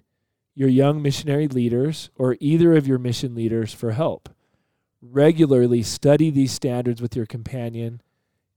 your 0.54 0.68
young 0.68 1.02
missionary 1.02 1.48
leaders, 1.48 2.10
or 2.14 2.36
either 2.40 2.74
of 2.74 2.86
your 2.86 2.98
mission 2.98 3.34
leaders 3.34 3.72
for 3.72 3.92
help. 3.92 4.28
Regularly 5.02 5.82
study 5.82 6.30
these 6.30 6.52
standards 6.52 7.02
with 7.02 7.16
your 7.16 7.26
companion 7.26 8.00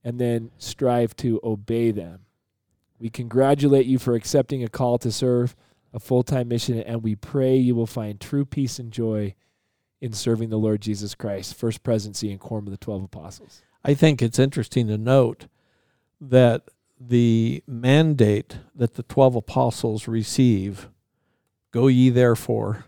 and 0.04 0.20
then 0.20 0.52
strive 0.58 1.16
to 1.18 1.42
obey 1.44 1.92
them. 1.92 2.22
We 3.00 3.10
congratulate 3.10 3.86
you 3.86 4.00
for 4.00 4.16
accepting 4.16 4.64
a 4.64 4.70
call 4.70 4.98
to 5.00 5.12
serve 5.12 5.56
a 5.94 6.00
full 6.00 6.24
time 6.24 6.48
mission, 6.48 6.80
and 6.80 7.04
we 7.04 7.16
pray 7.16 7.56
you 7.56 7.76
will 7.76 7.88
find 7.88 8.20
true 8.20 8.46
peace 8.46 8.80
and 8.80 8.92
joy 8.92 9.34
in 10.00 10.14
serving 10.14 10.50
the 10.50 10.58
Lord 10.58 10.82
Jesus 10.82 11.16
Christ, 11.16 11.56
first 11.56 11.82
presidency 11.84 12.30
and 12.30 12.40
quorum 12.40 12.68
of 12.68 12.72
the 12.72 12.78
12 12.78 13.06
apostles. 13.06 13.64
I 13.88 13.96
think 13.96 14.22
it's 14.22 14.38
interesting 14.38 14.88
to 14.88 14.98
note 14.98 15.48
that 16.22 16.64
the 17.00 17.64
mandate 17.66 18.58
that 18.76 18.96
the 18.96 19.04
12 19.04 19.36
apostles 19.38 20.08
receive 20.08 20.90
Go 21.72 21.88
ye 21.88 22.10
therefore 22.10 22.86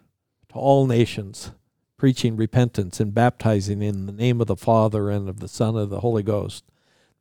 to 0.50 0.56
all 0.56 0.88
nations, 0.88 1.52
preaching 1.98 2.36
repentance 2.36 3.00
and 3.00 3.14
baptizing 3.14 3.82
in 3.82 4.06
the 4.06 4.12
name 4.12 4.42
of 4.42 4.48
the 4.48 4.56
Father 4.56 5.10
and 5.10 5.30
of 5.30 5.42
the 5.42 5.48
Son 5.48 5.76
and 5.76 5.84
of 5.84 5.90
the 5.90 6.00
Holy 6.00 6.24
Ghost. 6.24 6.64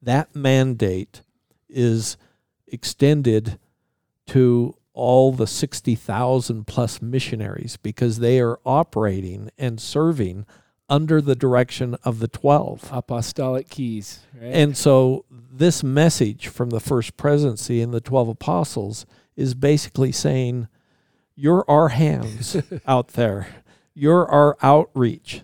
That 0.00 0.35
mandate 0.35 1.23
is 1.68 2.16
extended 2.66 3.58
to 4.28 4.76
all 4.94 5.32
the 5.32 5.47
60,000 5.47 6.66
plus 6.66 7.02
missionaries 7.02 7.76
because 7.76 8.18
they 8.18 8.40
are 8.40 8.61
operating 8.64 9.50
and 9.58 9.80
serving 9.80 10.47
under 10.88 11.21
the 11.21 11.35
direction 11.35 11.97
of 12.02 12.18
the 12.18 12.28
12 12.28 12.90
apostolic 12.92 13.68
keys. 13.68 14.21
Right? 14.35 14.52
And 14.52 14.76
so 14.76 15.25
this 15.30 15.83
message 15.83 16.49
from 16.49 16.71
the 16.71 16.80
first 16.80 17.16
presidency 17.16 17.80
and 17.80 17.92
the 17.92 18.00
12 18.00 18.28
apostles 18.28 19.07
is 19.37 19.54
basically 19.54 20.12
saying 20.12 20.68
you're 21.35 21.64
our 21.68 21.88
hands 21.88 22.57
out 22.87 23.09
there. 23.09 23.49
You're 23.95 24.28
our 24.30 24.57
outreach 24.62 25.42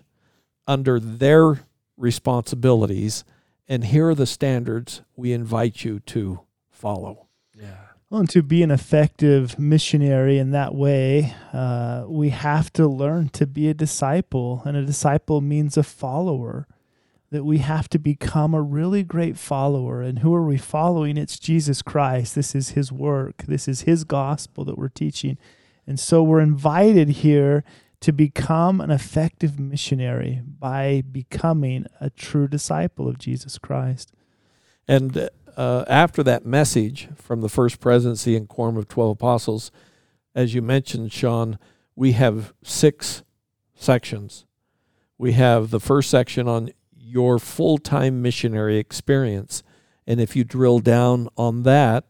under 0.67 0.99
their 0.99 1.61
responsibilities. 1.97 3.23
And 3.67 3.85
here 3.85 4.09
are 4.09 4.15
the 4.15 4.25
standards 4.25 5.01
we 5.15 5.31
invite 5.33 5.83
you 5.83 5.99
to 6.01 6.41
follow. 6.69 7.24
And 8.11 8.29
to 8.29 8.43
be 8.43 8.63
an 8.63 8.71
effective 8.71 9.59
missionary 9.59 10.37
in 10.37 10.51
that 10.51 10.73
way, 10.75 11.33
uh, 11.51 12.05
we 12.07 12.29
have 12.29 12.71
to 12.73 12.87
learn 12.87 13.29
to 13.29 13.47
be 13.47 13.67
a 13.67 13.73
disciple. 13.73 14.61
And 14.63 14.77
a 14.77 14.85
disciple 14.85 15.41
means 15.41 15.75
a 15.75 15.83
follower 15.83 16.67
that 17.31 17.43
we 17.43 17.57
have 17.57 17.89
to 17.89 17.99
become 17.99 18.53
a 18.53 18.61
really 18.61 19.03
great 19.03 19.37
follower. 19.37 20.01
And 20.01 20.19
who 20.19 20.33
are 20.33 20.45
we 20.45 20.57
following? 20.57 21.17
It's 21.17 21.39
Jesus 21.39 21.81
Christ. 21.81 22.35
This 22.35 22.55
is 22.55 22.69
his 22.69 22.91
work, 22.91 23.43
this 23.47 23.67
is 23.67 23.81
his 23.81 24.03
gospel 24.03 24.63
that 24.65 24.77
we're 24.77 24.87
teaching. 24.87 25.37
And 25.87 25.99
so 25.99 26.23
we're 26.23 26.39
invited 26.39 27.09
here 27.09 27.63
to 28.01 28.11
become 28.11 28.81
an 28.81 28.91
effective 28.91 29.59
missionary 29.59 30.41
by 30.45 31.03
becoming 31.11 31.87
a 31.99 32.09
true 32.09 32.47
disciple 32.47 33.07
of 33.07 33.17
Jesus 33.17 33.57
Christ. 33.57 34.11
And 34.87 35.29
uh, 35.57 35.85
after 35.87 36.23
that 36.23 36.45
message 36.45 37.09
from 37.15 37.41
the 37.41 37.49
first 37.49 37.79
presidency 37.79 38.35
and 38.35 38.47
quorum 38.47 38.77
of 38.77 38.87
12 38.87 39.11
apostles, 39.11 39.71
as 40.33 40.53
you 40.53 40.61
mentioned, 40.61 41.11
Sean, 41.11 41.57
we 41.95 42.11
have 42.13 42.53
six 42.63 43.23
sections. 43.73 44.45
We 45.17 45.31
have 45.33 45.69
the 45.69 45.79
first 45.79 46.09
section 46.09 46.47
on 46.47 46.71
your 46.97 47.39
full 47.39 47.77
time 47.77 48.21
missionary 48.21 48.77
experience. 48.77 49.63
And 50.05 50.19
if 50.19 50.35
you 50.35 50.43
drill 50.43 50.79
down 50.79 51.29
on 51.37 51.63
that, 51.63 52.05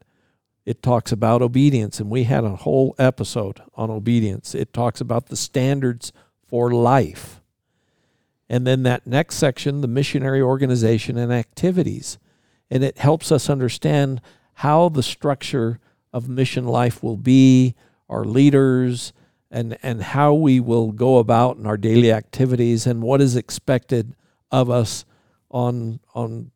it 0.64 0.82
talks 0.82 1.12
about 1.12 1.42
obedience, 1.42 2.00
and 2.00 2.10
we 2.10 2.24
had 2.24 2.42
a 2.42 2.56
whole 2.56 2.96
episode 2.98 3.62
on 3.76 3.88
obedience. 3.88 4.52
It 4.52 4.72
talks 4.72 5.00
about 5.00 5.26
the 5.26 5.36
standards 5.36 6.12
for 6.44 6.72
life. 6.72 7.40
And 8.48 8.66
then 8.66 8.82
that 8.82 9.06
next 9.06 9.36
section, 9.36 9.80
the 9.80 9.88
missionary 9.88 10.42
organization 10.42 11.16
and 11.16 11.32
activities. 11.32 12.18
And 12.70 12.82
it 12.82 12.98
helps 12.98 13.30
us 13.30 13.48
understand 13.48 14.20
how 14.54 14.88
the 14.88 15.02
structure 15.02 15.78
of 16.12 16.28
mission 16.28 16.66
life 16.66 17.02
will 17.02 17.16
be, 17.16 17.74
our 18.08 18.24
leaders, 18.24 19.12
and, 19.50 19.78
and 19.82 20.02
how 20.02 20.34
we 20.34 20.60
will 20.60 20.92
go 20.92 21.18
about 21.18 21.56
in 21.56 21.66
our 21.66 21.76
daily 21.76 22.12
activities 22.12 22.86
and 22.86 23.02
what 23.02 23.20
is 23.20 23.36
expected 23.36 24.14
of 24.50 24.70
us 24.70 25.04
on, 25.50 26.00
on 26.14 26.50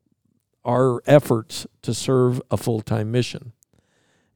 our 0.64 1.02
efforts 1.06 1.66
to 1.82 1.94
serve 1.94 2.40
a 2.50 2.56
full 2.56 2.80
time 2.80 3.10
mission. 3.10 3.52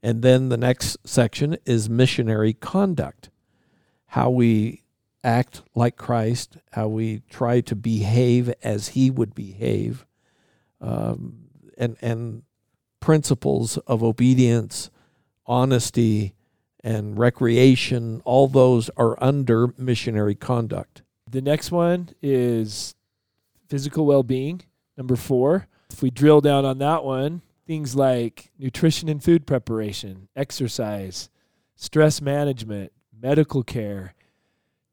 And 0.02 0.22
then 0.22 0.50
the 0.50 0.56
next 0.56 0.98
section 1.04 1.56
is 1.64 1.88
missionary 1.88 2.52
conduct 2.52 3.30
how 4.14 4.30
we 4.30 4.84
act 5.24 5.62
like 5.74 5.96
Christ, 5.96 6.58
how 6.72 6.86
we 6.86 7.22
try 7.28 7.60
to 7.62 7.74
behave 7.74 8.52
as 8.62 8.90
he 8.90 9.10
would 9.10 9.34
behave, 9.34 10.06
um, 10.80 11.43
and, 11.78 11.96
and 12.00 12.42
principles 13.00 13.76
of 13.78 14.02
obedience, 14.02 14.90
honesty, 15.46 16.34
and 16.82 17.18
recreation, 17.18 18.20
all 18.24 18.46
those 18.46 18.90
are 18.96 19.22
under 19.22 19.72
missionary 19.78 20.34
conduct. 20.34 21.02
The 21.30 21.40
next 21.40 21.70
one 21.70 22.10
is 22.22 22.94
physical 23.68 24.06
well 24.06 24.22
being, 24.22 24.62
number 24.96 25.16
four. 25.16 25.66
If 25.90 26.02
we 26.02 26.10
drill 26.10 26.40
down 26.40 26.64
on 26.64 26.78
that 26.78 27.04
one, 27.04 27.42
things 27.66 27.94
like 27.94 28.50
nutrition 28.58 29.08
and 29.08 29.22
food 29.22 29.46
preparation, 29.46 30.28
exercise, 30.36 31.30
stress 31.76 32.20
management, 32.20 32.92
medical 33.18 33.62
care, 33.62 34.14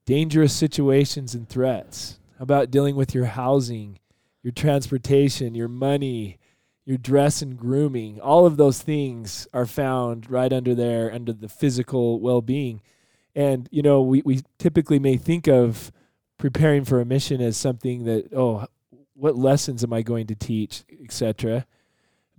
dangerous 0.05 0.53
situations 0.53 1.35
and 1.35 1.47
threats. 1.47 2.19
How 2.38 2.43
about 2.43 2.71
dealing 2.71 2.95
with 2.95 3.13
your 3.13 3.25
housing, 3.25 4.00
your 4.41 4.51
transportation, 4.51 5.53
your 5.53 5.67
money, 5.67 6.39
your 6.91 7.00
dress 7.00 7.41
and 7.41 7.57
grooming? 7.57 8.19
All 8.19 8.45
of 8.45 8.57
those 8.57 8.81
things 8.81 9.48
are 9.53 9.65
found 9.65 10.29
right 10.29 10.53
under 10.53 10.75
there, 10.75 11.12
under 11.12 11.33
the 11.33 11.50
physical 11.50 12.19
well 12.19 12.41
being. 12.41 12.81
And, 13.36 13.67
you 13.71 13.81
know, 13.81 14.01
we, 14.01 14.21
we 14.24 14.41
typically 14.60 15.00
may 15.00 15.17
think 15.17 15.48
of 15.48 15.91
preparing 16.38 16.86
for 16.86 17.01
a 17.01 17.05
mission 17.05 17.41
as 17.41 17.57
something 17.57 18.03
that, 18.05 18.33
oh, 18.36 18.67
what 19.15 19.36
lessons 19.36 19.83
am 19.83 19.93
I 19.93 20.01
going 20.01 20.27
to 20.27 20.36
teach, 20.36 20.83
etc 21.03 21.65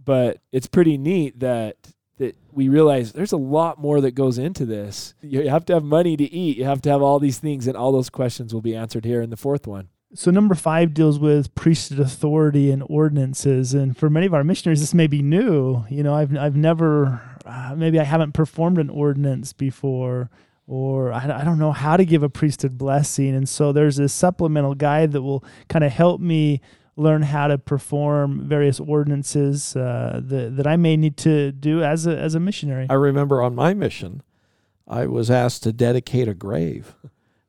but 0.04 0.38
it's 0.50 0.66
pretty 0.66 0.98
neat 0.98 1.40
that 1.40 1.76
that 2.18 2.36
we 2.52 2.68
realize 2.68 3.12
there's 3.12 3.32
a 3.32 3.38
lot 3.38 3.78
more 3.78 4.00
that 4.00 4.12
goes 4.12 4.38
into 4.38 4.64
this. 4.64 5.14
You 5.22 5.48
have 5.48 5.64
to 5.66 5.74
have 5.74 5.82
money 5.82 6.16
to 6.16 6.24
eat. 6.24 6.56
You 6.56 6.64
have 6.64 6.82
to 6.82 6.90
have 6.90 7.02
all 7.02 7.18
these 7.18 7.38
things, 7.38 7.66
and 7.66 7.76
all 7.76 7.90
those 7.90 8.10
questions 8.10 8.52
will 8.52 8.60
be 8.60 8.76
answered 8.76 9.04
here 9.04 9.22
in 9.22 9.30
the 9.30 9.36
fourth 9.36 9.66
one. 9.66 9.88
So 10.14 10.30
number 10.30 10.54
five 10.54 10.92
deals 10.92 11.18
with 11.18 11.54
priesthood 11.54 11.98
authority 11.98 12.70
and 12.70 12.84
ordinances, 12.88 13.72
and 13.72 13.96
for 13.96 14.10
many 14.10 14.26
of 14.26 14.34
our 14.34 14.44
missionaries, 14.44 14.80
this 14.80 14.92
may 14.92 15.06
be 15.06 15.22
new. 15.22 15.84
You 15.88 16.02
know, 16.02 16.14
I've 16.14 16.36
I've 16.36 16.56
never, 16.56 17.22
uh, 17.46 17.74
maybe 17.76 17.98
I 17.98 18.04
haven't 18.04 18.32
performed 18.32 18.78
an 18.78 18.90
ordinance 18.90 19.54
before, 19.54 20.28
or 20.66 21.12
I, 21.12 21.40
I 21.40 21.44
don't 21.44 21.58
know 21.58 21.72
how 21.72 21.96
to 21.96 22.04
give 22.04 22.22
a 22.22 22.28
priesthood 22.28 22.76
blessing, 22.76 23.34
and 23.34 23.48
so 23.48 23.72
there's 23.72 23.98
a 23.98 24.08
supplemental 24.08 24.74
guide 24.74 25.12
that 25.12 25.22
will 25.22 25.42
kind 25.68 25.82
of 25.82 25.92
help 25.92 26.20
me 26.20 26.60
learn 26.94 27.22
how 27.22 27.46
to 27.46 27.56
perform 27.56 28.46
various 28.46 28.78
ordinances 28.78 29.74
uh, 29.76 30.20
that, 30.22 30.56
that 30.58 30.66
I 30.66 30.76
may 30.76 30.94
need 30.94 31.16
to 31.18 31.50
do 31.50 31.82
as 31.82 32.06
a, 32.06 32.18
as 32.18 32.34
a 32.34 32.40
missionary. 32.40 32.86
I 32.90 32.94
remember 32.94 33.40
on 33.40 33.54
my 33.54 33.72
mission, 33.72 34.22
I 34.86 35.06
was 35.06 35.30
asked 35.30 35.62
to 35.62 35.72
dedicate 35.72 36.28
a 36.28 36.34
grave, 36.34 36.94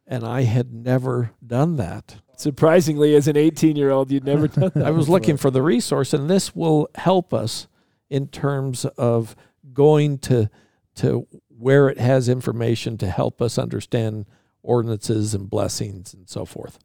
and 0.08 0.24
I 0.24 0.44
had 0.44 0.74
never 0.74 1.32
done 1.46 1.76
that. 1.76 2.22
Surprisingly, 2.36 3.16
as 3.16 3.28
an 3.28 3.38
18 3.38 3.76
year 3.76 3.92
old, 3.92 4.12
you'd 4.12 4.26
never 4.26 4.48
done 4.50 4.72
that. 4.76 4.86
I 4.86 4.92
was 4.92 5.06
before. 5.06 5.20
looking 5.20 5.38
for 5.38 5.52
the 5.52 5.62
resource, 5.62 6.14
and 6.14 6.30
this 6.30 6.56
will 6.56 6.90
help 6.96 7.34
us 7.34 7.68
in 8.10 8.28
terms 8.28 8.86
of 8.98 9.36
going 9.74 10.18
to 10.20 10.50
to 10.96 11.28
where 11.48 11.90
it 11.90 11.98
has 11.98 12.30
information 12.30 12.98
to 13.00 13.10
help 13.10 13.42
us 13.42 13.58
understand 13.58 14.26
ordinances 14.62 15.34
and 15.34 15.50
blessings 15.50 16.14
and 16.14 16.30
so 16.30 16.46
forth. 16.46 16.78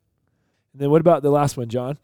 And 0.72 0.80
then 0.80 0.90
what 0.90 1.00
about 1.00 1.22
the 1.22 1.30
last 1.30 1.56
one, 1.56 1.68
John? 1.68 1.98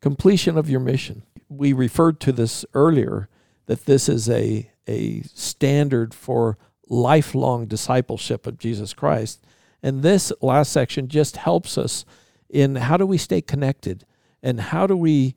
Completion 0.00 0.56
of 0.56 0.70
your 0.70 0.80
mission. 0.80 1.22
We 1.48 1.72
referred 1.72 2.20
to 2.20 2.32
this 2.32 2.64
earlier 2.74 3.28
that 3.66 3.86
this 3.86 4.08
is 4.08 4.28
a 4.28 4.70
a 4.86 5.22
standard 5.34 6.14
for 6.14 6.56
lifelong 6.88 7.66
discipleship 7.66 8.46
of 8.46 8.58
Jesus 8.58 8.94
Christ. 8.94 9.44
And 9.82 10.02
this 10.02 10.32
last 10.40 10.72
section 10.72 11.08
just 11.08 11.36
helps 11.36 11.76
us 11.76 12.04
in 12.48 12.76
how 12.76 12.96
do 12.96 13.06
we 13.06 13.18
stay 13.18 13.40
connected 13.40 14.04
and 14.42 14.60
how 14.60 14.86
do 14.86 14.96
we 14.96 15.34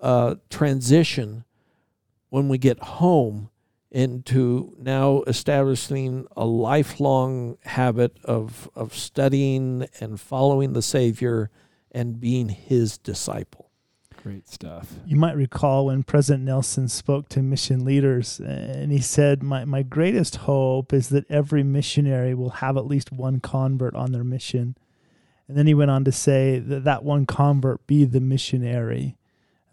uh, 0.00 0.36
transition 0.50 1.44
when 2.28 2.48
we 2.48 2.58
get 2.58 2.78
home 2.80 3.50
into 3.90 4.74
now 4.78 5.22
establishing 5.26 6.26
a 6.34 6.44
lifelong 6.44 7.58
habit 7.64 8.16
of, 8.24 8.70
of 8.74 8.94
studying 8.94 9.86
and 10.00 10.18
following 10.18 10.72
the 10.72 10.82
Savior 10.82 11.50
and 11.90 12.18
being 12.18 12.48
his 12.48 12.96
disciple. 12.96 13.70
Great 14.22 14.48
stuff. 14.48 14.94
You 15.04 15.16
might 15.16 15.36
recall 15.36 15.86
when 15.86 16.04
President 16.04 16.44
Nelson 16.44 16.88
spoke 16.88 17.28
to 17.30 17.42
mission 17.42 17.84
leaders, 17.84 18.38
and 18.40 18.92
he 18.92 19.00
said, 19.00 19.42
my, 19.42 19.64
my 19.64 19.82
greatest 19.82 20.36
hope 20.36 20.92
is 20.92 21.08
that 21.08 21.28
every 21.28 21.64
missionary 21.64 22.32
will 22.32 22.50
have 22.50 22.76
at 22.76 22.86
least 22.86 23.12
one 23.12 23.40
convert 23.40 23.94
on 23.94 24.12
their 24.12 24.24
mission. 24.24 24.76
And 25.48 25.56
then 25.56 25.66
he 25.66 25.74
went 25.74 25.90
on 25.90 26.04
to 26.04 26.12
say 26.12 26.58
that 26.58 26.84
that 26.84 27.04
one 27.04 27.26
convert 27.26 27.86
be 27.86 28.04
the 28.04 28.20
missionary. 28.20 29.16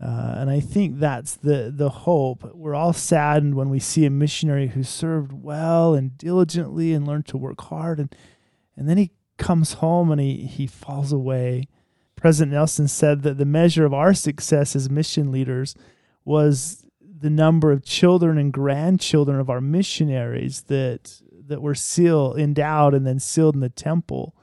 Uh, 0.01 0.35
and 0.37 0.49
I 0.49 0.59
think 0.59 0.99
that's 0.99 1.35
the, 1.35 1.71
the 1.75 1.89
hope. 1.89 2.55
We're 2.55 2.75
all 2.75 2.93
saddened 2.93 3.55
when 3.55 3.69
we 3.69 3.79
see 3.79 4.05
a 4.05 4.09
missionary 4.09 4.69
who 4.69 4.83
served 4.83 5.33
well 5.33 5.93
and 5.93 6.17
diligently 6.17 6.93
and 6.93 7.05
learned 7.05 7.27
to 7.27 7.37
work 7.37 7.59
hard, 7.61 7.99
and, 7.99 8.15
and 8.77 8.87
then 8.87 8.97
he 8.97 9.11
comes 9.37 9.73
home 9.73 10.11
and 10.11 10.21
he, 10.21 10.45
he 10.45 10.67
falls 10.67 11.11
away. 11.11 11.67
President 12.15 12.53
Nelson 12.53 12.87
said 12.87 13.23
that 13.23 13.37
the 13.37 13.45
measure 13.45 13.85
of 13.85 13.93
our 13.93 14.13
success 14.13 14.75
as 14.75 14.89
mission 14.89 15.31
leaders 15.31 15.75
was 16.23 16.85
the 17.01 17.29
number 17.29 17.71
of 17.71 17.83
children 17.83 18.37
and 18.37 18.53
grandchildren 18.53 19.39
of 19.39 19.49
our 19.49 19.61
missionaries 19.61 20.63
that 20.63 21.21
that 21.47 21.61
were 21.61 21.75
sealed, 21.75 22.37
endowed, 22.37 22.93
and 22.93 23.07
then 23.07 23.19
sealed 23.19 23.55
in 23.55 23.61
the 23.61 23.69
temple. 23.69 24.35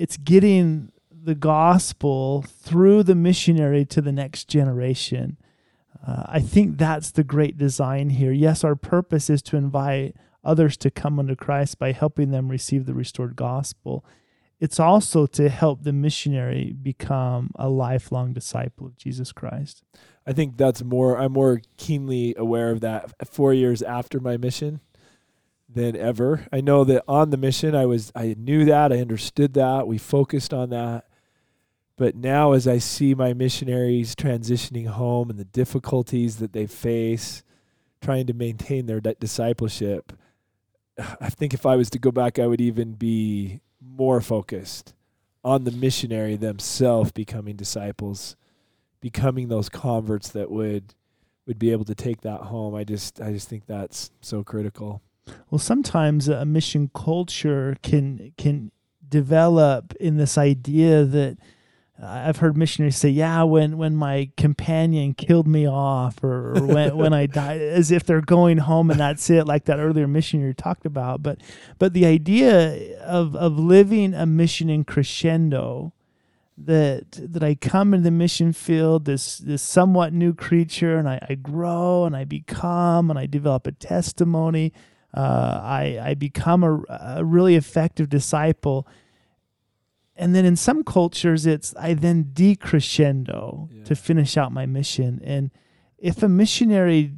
It's 0.00 0.16
getting 0.16 0.92
the 1.10 1.34
gospel 1.34 2.42
through 2.42 3.02
the 3.02 3.14
missionary 3.14 3.84
to 3.86 4.00
the 4.00 4.12
next 4.12 4.48
generation. 4.48 5.36
Uh, 6.06 6.24
I 6.26 6.40
think 6.40 6.78
that's 6.78 7.10
the 7.10 7.24
great 7.24 7.58
design 7.58 8.10
here. 8.10 8.32
Yes, 8.32 8.64
our 8.64 8.76
purpose 8.76 9.28
is 9.28 9.42
to 9.42 9.56
invite 9.56 10.16
others 10.42 10.78
to 10.78 10.90
come 10.90 11.18
unto 11.18 11.36
Christ 11.36 11.78
by 11.78 11.92
helping 11.92 12.30
them 12.30 12.48
receive 12.48 12.86
the 12.86 12.94
restored 12.94 13.36
gospel 13.36 14.04
it's 14.60 14.78
also 14.78 15.26
to 15.26 15.48
help 15.48 15.82
the 15.82 15.92
missionary 15.92 16.72
become 16.80 17.50
a 17.54 17.68
lifelong 17.68 18.34
disciple 18.34 18.86
of 18.86 18.96
Jesus 18.96 19.32
Christ. 19.32 19.82
I 20.26 20.34
think 20.34 20.58
that's 20.58 20.84
more, 20.84 21.18
I'm 21.18 21.32
more 21.32 21.62
keenly 21.78 22.34
aware 22.36 22.70
of 22.70 22.80
that 22.82 23.26
four 23.26 23.54
years 23.54 23.80
after 23.80 24.20
my 24.20 24.36
mission 24.36 24.80
than 25.72 25.96
ever. 25.96 26.46
I 26.52 26.60
know 26.60 26.84
that 26.84 27.04
on 27.06 27.30
the 27.30 27.36
mission, 27.36 27.74
I 27.74 27.86
was, 27.86 28.12
I 28.14 28.34
knew 28.38 28.64
that, 28.64 28.92
I 28.92 28.98
understood 28.98 29.54
that, 29.54 29.86
we 29.86 29.98
focused 29.98 30.52
on 30.52 30.70
that. 30.70 31.06
But 31.96 32.16
now, 32.16 32.52
as 32.52 32.66
I 32.66 32.78
see 32.78 33.14
my 33.14 33.34
missionaries 33.34 34.14
transitioning 34.14 34.86
home 34.86 35.28
and 35.28 35.38
the 35.38 35.44
difficulties 35.44 36.36
that 36.36 36.52
they 36.52 36.66
face 36.66 37.42
trying 38.00 38.26
to 38.26 38.32
maintain 38.32 38.86
their 38.86 39.00
discipleship, 39.00 40.12
I 41.20 41.28
think 41.28 41.54
if 41.54 41.66
I 41.66 41.76
was 41.76 41.90
to 41.90 41.98
go 41.98 42.10
back, 42.10 42.38
I 42.38 42.46
would 42.46 42.60
even 42.60 42.94
be 42.94 43.60
more 43.80 44.20
focused 44.20 44.94
on 45.44 45.64
the 45.64 45.70
missionary 45.70 46.36
themselves 46.36 47.12
becoming 47.12 47.56
disciples, 47.56 48.36
becoming 49.00 49.48
those 49.48 49.68
converts 49.68 50.30
that 50.30 50.50
would 50.50 50.94
would 51.46 51.58
be 51.58 51.72
able 51.72 51.84
to 51.84 51.94
take 51.94 52.20
that 52.20 52.42
home. 52.42 52.74
I 52.74 52.84
just 52.84 53.20
I 53.20 53.32
just 53.32 53.48
think 53.48 53.66
that's 53.66 54.10
so 54.20 54.44
critical. 54.44 55.02
Well, 55.50 55.58
sometimes 55.58 56.28
a 56.28 56.44
mission 56.44 56.90
culture 56.94 57.76
can 57.82 58.32
can 58.38 58.70
develop 59.08 59.94
in 60.00 60.16
this 60.16 60.38
idea 60.38 61.04
that 61.04 61.38
uh, 62.02 62.06
I've 62.06 62.38
heard 62.38 62.56
missionaries 62.56 62.96
say, 62.96 63.10
"Yeah, 63.10 63.42
when 63.42 63.76
when 63.76 63.94
my 63.94 64.30
companion 64.36 65.14
killed 65.14 65.46
me 65.46 65.66
off, 65.66 66.22
or, 66.22 66.56
or 66.56 66.62
when 66.74 66.96
when 66.96 67.12
I 67.12 67.26
died," 67.26 67.60
as 67.60 67.90
if 67.90 68.04
they're 68.04 68.20
going 68.20 68.58
home 68.58 68.90
and 68.90 68.98
that's 69.00 69.28
it, 69.28 69.46
like 69.46 69.64
that 69.66 69.78
earlier 69.78 70.06
missionary 70.06 70.54
talked 70.54 70.86
about. 70.86 71.22
But 71.22 71.40
but 71.78 71.92
the 71.92 72.06
idea 72.06 72.98
of 73.00 73.36
of 73.36 73.58
living 73.58 74.14
a 74.14 74.24
mission 74.24 74.70
in 74.70 74.84
crescendo, 74.84 75.92
that 76.56 77.12
that 77.12 77.42
I 77.42 77.54
come 77.54 77.92
into 77.92 78.04
the 78.04 78.10
mission 78.10 78.52
field, 78.52 79.04
this 79.04 79.36
this 79.38 79.62
somewhat 79.62 80.12
new 80.12 80.32
creature, 80.32 80.96
and 80.96 81.08
I, 81.08 81.26
I 81.28 81.34
grow 81.34 82.06
and 82.06 82.16
I 82.16 82.24
become 82.24 83.10
and 83.10 83.18
I 83.18 83.26
develop 83.26 83.66
a 83.66 83.72
testimony. 83.72 84.72
Uh, 85.12 85.60
I 85.62 85.98
I 86.02 86.14
become 86.14 86.62
a, 86.62 86.82
a 87.18 87.24
really 87.24 87.56
effective 87.56 88.08
disciple. 88.08 88.86
And 90.16 90.34
then 90.34 90.44
in 90.44 90.56
some 90.56 90.84
cultures 90.84 91.46
it's 91.46 91.74
i 91.76 91.94
then 91.94 92.30
decrescendo 92.32 93.68
yeah. 93.72 93.84
to 93.84 93.94
finish 93.94 94.36
out 94.36 94.52
my 94.52 94.66
mission. 94.66 95.20
And 95.24 95.50
if 95.98 96.22
a 96.22 96.28
missionary 96.28 97.12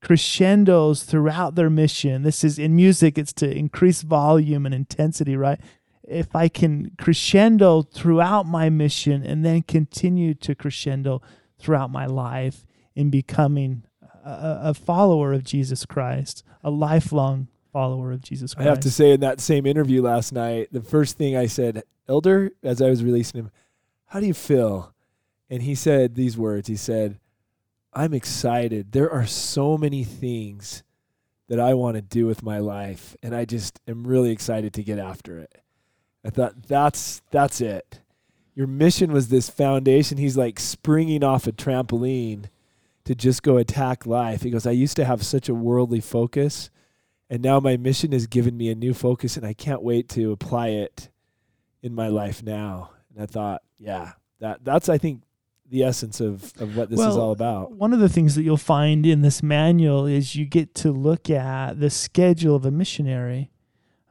crescendos 0.00 1.04
throughout 1.04 1.54
their 1.54 1.70
mission 1.70 2.22
this 2.22 2.42
is 2.42 2.58
in 2.58 2.74
music 2.74 3.16
it's 3.16 3.32
to 3.32 3.48
increase 3.48 4.02
volume 4.02 4.66
and 4.66 4.74
intensity 4.74 5.36
right? 5.36 5.60
If 6.02 6.34
i 6.34 6.48
can 6.48 6.90
crescendo 6.98 7.82
throughout 7.82 8.44
my 8.46 8.68
mission 8.68 9.24
and 9.24 9.44
then 9.44 9.62
continue 9.62 10.34
to 10.34 10.54
crescendo 10.54 11.22
throughout 11.58 11.90
my 11.90 12.06
life 12.06 12.66
in 12.94 13.08
becoming 13.08 13.84
a, 14.24 14.60
a 14.64 14.74
follower 14.74 15.32
of 15.32 15.44
jesus 15.44 15.84
christ 15.84 16.44
a 16.64 16.70
lifelong 16.70 17.48
follower 17.72 18.12
of 18.12 18.20
Jesus 18.20 18.54
Christ. 18.54 18.66
I 18.66 18.70
have 18.70 18.80
to 18.80 18.90
say, 18.90 19.12
in 19.12 19.20
that 19.20 19.40
same 19.40 19.66
interview 19.66 20.02
last 20.02 20.32
night, 20.32 20.68
the 20.70 20.82
first 20.82 21.16
thing 21.16 21.36
I 21.36 21.46
said, 21.46 21.82
Elder, 22.08 22.50
as 22.62 22.82
I 22.82 22.90
was 22.90 23.02
releasing 23.02 23.40
him, 23.40 23.50
how 24.06 24.20
do 24.20 24.26
you 24.26 24.34
feel? 24.34 24.94
And 25.48 25.62
he 25.62 25.74
said 25.74 26.14
these 26.14 26.36
words 26.36 26.68
He 26.68 26.76
said, 26.76 27.18
I'm 27.92 28.14
excited. 28.14 28.92
There 28.92 29.10
are 29.10 29.26
so 29.26 29.76
many 29.76 30.04
things 30.04 30.82
that 31.48 31.60
I 31.60 31.74
want 31.74 31.96
to 31.96 32.02
do 32.02 32.26
with 32.26 32.42
my 32.42 32.58
life, 32.58 33.16
and 33.22 33.34
I 33.34 33.44
just 33.44 33.80
am 33.86 34.06
really 34.06 34.30
excited 34.30 34.72
to 34.74 34.82
get 34.82 34.98
after 34.98 35.38
it. 35.38 35.60
I 36.24 36.30
thought 36.30 36.62
that's 36.68 37.20
that's 37.30 37.60
it. 37.60 38.00
Your 38.54 38.66
mission 38.66 39.12
was 39.12 39.28
this 39.28 39.50
foundation. 39.50 40.18
He's 40.18 40.36
like 40.36 40.58
springing 40.58 41.24
off 41.24 41.46
a 41.46 41.52
trampoline 41.52 42.46
to 43.04 43.14
just 43.14 43.42
go 43.42 43.56
attack 43.56 44.06
life. 44.06 44.42
He 44.42 44.50
goes, 44.50 44.66
I 44.66 44.72
used 44.72 44.96
to 44.96 45.04
have 45.04 45.24
such 45.24 45.48
a 45.48 45.54
worldly 45.54 46.00
focus, 46.00 46.70
and 47.28 47.42
now 47.42 47.60
my 47.60 47.76
mission 47.76 48.12
has 48.12 48.26
given 48.26 48.56
me 48.56 48.70
a 48.70 48.74
new 48.74 48.94
focus, 48.94 49.36
and 49.36 49.46
I 49.46 49.54
can't 49.54 49.82
wait 49.82 50.08
to 50.10 50.32
apply 50.32 50.68
it 50.68 51.08
in 51.82 51.94
my 51.94 52.08
life 52.08 52.42
now. 52.42 52.90
And 53.10 53.22
I 53.22 53.26
thought, 53.26 53.62
yeah, 53.78 54.12
that 54.40 54.64
that's 54.64 54.88
I 54.88 54.98
think 54.98 55.22
the 55.68 55.82
essence 55.82 56.20
of, 56.20 56.52
of 56.60 56.76
what 56.76 56.90
this 56.90 56.98
well, 56.98 57.10
is 57.10 57.16
all 57.16 57.32
about. 57.32 57.72
One 57.72 57.94
of 57.94 57.98
the 57.98 58.08
things 58.08 58.34
that 58.34 58.42
you'll 58.42 58.58
find 58.58 59.06
in 59.06 59.22
this 59.22 59.42
manual 59.42 60.06
is 60.06 60.36
you 60.36 60.44
get 60.44 60.74
to 60.76 60.92
look 60.92 61.30
at 61.30 61.80
the 61.80 61.88
schedule 61.88 62.54
of 62.54 62.66
a 62.66 62.70
missionary. 62.70 63.50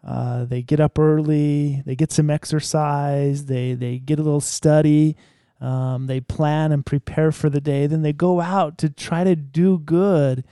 Uh, 0.04 0.46
they 0.46 0.64
get 0.64 0.80
up 0.80 0.98
early, 0.98 1.84
they 1.86 1.96
get 1.96 2.12
some 2.12 2.32
exercise, 2.32 3.46
they 3.46 3.76
they 3.76 4.00
get 4.00 4.18
a 4.18 4.24
little 4.24 4.42
study, 4.42 5.16
um, 5.62 6.08
they 6.08 6.20
plan 6.20 6.72
and 6.72 6.86
prepare 6.86 7.32
for 7.32 7.50
the 7.50 7.62
day, 7.62 7.88
then 7.88 8.02
they 8.02 8.14
go 8.14 8.42
out 8.42 8.78
to 8.80 8.90
try 8.90 9.24
to 9.24 9.36
do 9.36 9.78
good 9.80 10.44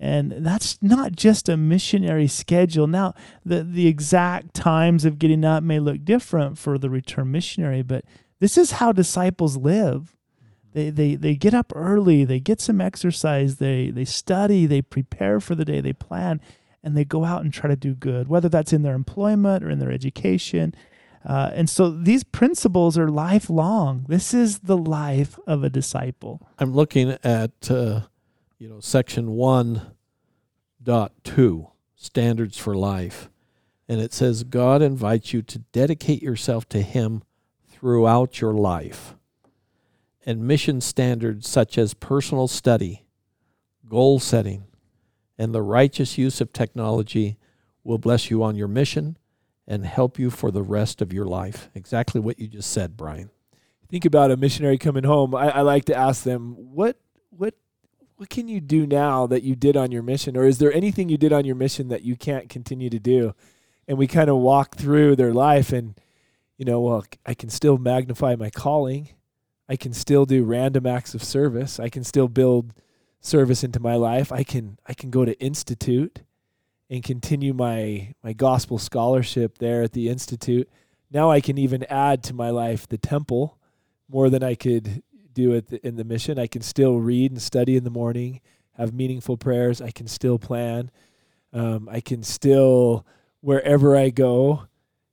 and 0.00 0.32
that's 0.46 0.78
not 0.80 1.16
just 1.16 1.48
a 1.48 1.56
missionary 1.56 2.28
schedule. 2.28 2.86
Now, 2.86 3.14
the, 3.44 3.64
the 3.64 3.88
exact 3.88 4.54
times 4.54 5.04
of 5.04 5.18
getting 5.18 5.44
up 5.44 5.62
may 5.62 5.80
look 5.80 6.04
different 6.04 6.56
for 6.56 6.78
the 6.78 6.88
return 6.88 7.32
missionary, 7.32 7.82
but 7.82 8.04
this 8.38 8.56
is 8.56 8.72
how 8.72 8.92
disciples 8.92 9.56
live. 9.56 10.14
They, 10.72 10.90
they, 10.90 11.16
they 11.16 11.34
get 11.34 11.54
up 11.54 11.72
early, 11.74 12.24
they 12.24 12.38
get 12.38 12.60
some 12.60 12.80
exercise, 12.80 13.56
they, 13.56 13.90
they 13.90 14.04
study, 14.04 14.66
they 14.66 14.82
prepare 14.82 15.40
for 15.40 15.56
the 15.56 15.64
day, 15.64 15.80
they 15.80 15.94
plan, 15.94 16.40
and 16.84 16.96
they 16.96 17.04
go 17.04 17.24
out 17.24 17.42
and 17.42 17.52
try 17.52 17.68
to 17.68 17.74
do 17.74 17.94
good, 17.94 18.28
whether 18.28 18.48
that's 18.48 18.72
in 18.72 18.82
their 18.82 18.94
employment 18.94 19.64
or 19.64 19.70
in 19.70 19.80
their 19.80 19.90
education. 19.90 20.74
Uh, 21.24 21.50
and 21.52 21.68
so 21.68 21.90
these 21.90 22.24
principles 22.24 22.96
are 22.96 23.08
lifelong. 23.08 24.06
This 24.08 24.32
is 24.32 24.60
the 24.60 24.76
life 24.76 25.38
of 25.46 25.64
a 25.64 25.70
disciple. 25.70 26.48
I'm 26.58 26.74
looking 26.74 27.16
at 27.22 27.70
uh, 27.70 28.02
you 28.58 28.68
know 28.68 28.80
section 28.80 29.32
one 29.32 29.94
dot 30.82 31.12
two 31.24 31.68
standards 31.96 32.56
for 32.56 32.74
life, 32.74 33.28
and 33.88 34.00
it 34.00 34.12
says 34.12 34.44
God 34.44 34.80
invites 34.80 35.32
you 35.32 35.42
to 35.42 35.58
dedicate 35.72 36.22
yourself 36.22 36.68
to 36.70 36.82
Him 36.82 37.22
throughout 37.68 38.40
your 38.40 38.54
life, 38.54 39.14
and 40.24 40.46
mission 40.46 40.80
standards 40.80 41.48
such 41.48 41.76
as 41.78 41.94
personal 41.94 42.48
study, 42.48 43.06
goal 43.88 44.20
setting, 44.20 44.64
and 45.36 45.54
the 45.54 45.62
righteous 45.62 46.16
use 46.16 46.40
of 46.40 46.52
technology 46.52 47.36
will 47.82 47.98
bless 47.98 48.30
you 48.30 48.42
on 48.42 48.54
your 48.54 48.68
mission 48.68 49.16
and 49.68 49.84
help 49.84 50.18
you 50.18 50.30
for 50.30 50.50
the 50.50 50.62
rest 50.62 51.02
of 51.02 51.12
your 51.12 51.26
life. 51.26 51.68
Exactly 51.74 52.20
what 52.20 52.38
you 52.38 52.48
just 52.48 52.72
said, 52.72 52.96
Brian. 52.96 53.30
Think 53.88 54.06
about 54.06 54.30
a 54.30 54.36
missionary 54.36 54.78
coming 54.78 55.04
home. 55.04 55.34
I, 55.34 55.50
I 55.50 55.60
like 55.60 55.84
to 55.84 55.94
ask 55.94 56.24
them, 56.24 56.54
what 56.56 56.98
what 57.30 57.54
what 58.16 58.30
can 58.30 58.48
you 58.48 58.60
do 58.60 58.86
now 58.86 59.26
that 59.26 59.42
you 59.42 59.54
did 59.54 59.76
on 59.76 59.92
your 59.92 60.02
mission? 60.02 60.36
Or 60.36 60.44
is 60.44 60.58
there 60.58 60.72
anything 60.72 61.08
you 61.08 61.18
did 61.18 61.32
on 61.32 61.44
your 61.44 61.54
mission 61.54 61.88
that 61.88 62.02
you 62.02 62.16
can't 62.16 62.48
continue 62.48 62.90
to 62.90 62.98
do? 62.98 63.34
And 63.86 63.96
we 63.96 64.06
kind 64.06 64.28
of 64.28 64.38
walk 64.38 64.76
through 64.76 65.16
their 65.16 65.32
life 65.32 65.72
and, 65.72 65.98
you 66.56 66.64
know, 66.64 66.80
well, 66.80 67.04
I 67.24 67.34
can 67.34 67.48
still 67.48 67.78
magnify 67.78 68.34
my 68.36 68.50
calling. 68.50 69.10
I 69.68 69.76
can 69.76 69.92
still 69.92 70.24
do 70.24 70.44
random 70.44 70.86
acts 70.86 71.14
of 71.14 71.22
service. 71.22 71.78
I 71.78 71.88
can 71.88 72.04
still 72.04 72.28
build 72.28 72.72
service 73.20 73.62
into 73.62 73.80
my 73.80 73.94
life. 73.94 74.32
I 74.32 74.42
can 74.42 74.78
I 74.86 74.94
can 74.94 75.10
go 75.10 75.24
to 75.24 75.38
institute 75.40 76.22
and 76.90 77.02
continue 77.02 77.52
my 77.52 78.14
my 78.22 78.32
gospel 78.32 78.78
scholarship 78.78 79.58
there 79.58 79.82
at 79.82 79.92
the 79.92 80.08
institute. 80.08 80.68
Now 81.10 81.30
I 81.30 81.40
can 81.40 81.58
even 81.58 81.84
add 81.84 82.22
to 82.24 82.34
my 82.34 82.50
life 82.50 82.88
the 82.88 82.98
temple 82.98 83.58
more 84.08 84.30
than 84.30 84.42
I 84.42 84.54
could 84.54 85.02
do 85.32 85.52
it 85.52 85.72
in 85.72 85.96
the 85.96 86.04
mission. 86.04 86.38
I 86.38 86.46
can 86.46 86.62
still 86.62 86.98
read 86.98 87.30
and 87.30 87.40
study 87.40 87.76
in 87.76 87.84
the 87.84 87.90
morning, 87.90 88.40
have 88.72 88.92
meaningful 88.92 89.36
prayers. 89.36 89.80
I 89.80 89.90
can 89.90 90.06
still 90.06 90.38
plan. 90.38 90.90
Um, 91.52 91.88
I 91.90 92.00
can 92.00 92.22
still 92.22 93.06
wherever 93.40 93.96
I 93.96 94.10
go 94.10 94.66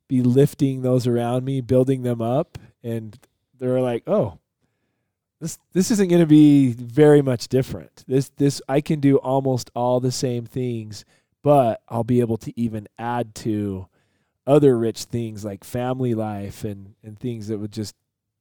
be 0.07 0.21
lifting 0.21 0.81
those 0.81 1.07
around 1.07 1.45
me, 1.45 1.61
building 1.61 2.03
them 2.03 2.21
up, 2.21 2.57
and 2.83 3.17
they're 3.57 3.81
like, 3.81 4.03
oh. 4.07 4.39
This, 5.41 5.59
this 5.73 5.91
isn't 5.91 6.07
going 6.07 6.21
to 6.21 6.25
be 6.25 6.71
very 6.71 7.21
much 7.21 7.49
different. 7.49 8.05
This 8.07 8.29
this 8.37 8.61
I 8.69 8.79
can 8.79 9.01
do 9.01 9.17
almost 9.17 9.69
all 9.75 9.99
the 9.99 10.11
same 10.11 10.45
things 10.45 11.03
but 11.45 11.83
I'll 11.87 12.03
be 12.03 12.21
able 12.21 12.37
to 12.37 12.59
even 12.59 12.87
add 12.97 13.35
to 13.35 13.87
other 14.47 14.75
rich 14.79 15.03
things 15.03 15.45
like 15.45 15.63
family 15.63 16.15
life 16.15 16.63
and, 16.63 16.95
and 17.03 17.19
things 17.19 17.49
that 17.49 17.59
would 17.59 17.71
just 17.71 17.95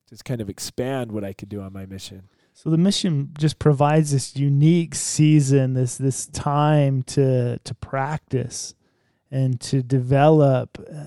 just 0.08 0.24
kind 0.24 0.40
of 0.40 0.48
expand 0.48 1.12
what 1.12 1.22
I 1.22 1.34
could 1.34 1.50
do 1.50 1.60
on 1.60 1.74
my 1.74 1.84
mission. 1.84 2.30
So 2.54 2.70
the 2.70 2.78
mission 2.78 3.34
just 3.38 3.58
provides 3.58 4.12
this 4.12 4.36
unique 4.36 4.94
season, 4.94 5.74
this 5.74 5.98
this 5.98 6.24
time 6.28 7.02
to 7.02 7.58
to 7.58 7.74
practice 7.74 8.74
and 9.30 9.60
to 9.60 9.82
develop 9.82 10.78
uh, 10.90 11.04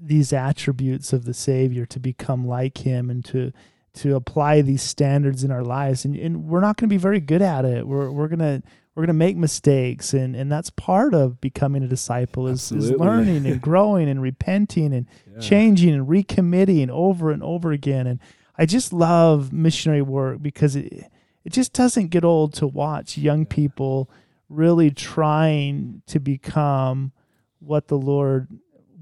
these 0.00 0.32
attributes 0.32 1.12
of 1.12 1.26
the 1.26 1.34
Savior, 1.34 1.86
to 1.86 2.00
become 2.00 2.44
like 2.44 2.78
Him, 2.78 3.08
and 3.08 3.24
to 3.26 3.52
to 3.94 4.16
apply 4.16 4.62
these 4.62 4.82
standards 4.82 5.44
in 5.44 5.52
our 5.52 5.62
lives. 5.62 6.04
And, 6.04 6.16
and 6.16 6.48
we're 6.48 6.60
not 6.60 6.76
going 6.76 6.88
to 6.88 6.92
be 6.92 6.98
very 6.98 7.20
good 7.20 7.40
at 7.40 7.64
it. 7.64 7.86
We're 7.86 8.10
we're 8.10 8.26
gonna 8.26 8.64
we're 8.96 9.02
going 9.02 9.08
to 9.08 9.12
make 9.12 9.36
mistakes 9.36 10.14
and 10.14 10.34
and 10.34 10.50
that's 10.50 10.70
part 10.70 11.14
of 11.14 11.38
becoming 11.40 11.82
a 11.82 11.86
disciple 11.86 12.48
is, 12.48 12.72
is 12.72 12.90
learning 12.92 13.46
and 13.46 13.60
growing 13.68 14.08
and 14.08 14.22
repenting 14.22 14.94
and 14.94 15.06
yeah. 15.30 15.38
changing 15.38 15.92
and 15.92 16.08
recommitting 16.08 16.88
over 16.88 17.30
and 17.30 17.42
over 17.42 17.72
again. 17.72 18.06
And 18.06 18.18
i 18.56 18.64
just 18.64 18.92
love 18.94 19.52
missionary 19.52 20.02
work 20.02 20.42
because 20.42 20.74
it 20.74 21.10
it 21.44 21.52
just 21.52 21.74
doesn't 21.74 22.08
get 22.08 22.24
old 22.24 22.54
to 22.54 22.66
watch 22.66 23.18
young 23.18 23.44
people 23.44 24.10
really 24.48 24.90
trying 24.90 26.02
to 26.06 26.18
become 26.18 27.12
what 27.60 27.88
the 27.88 27.98
lord 27.98 28.48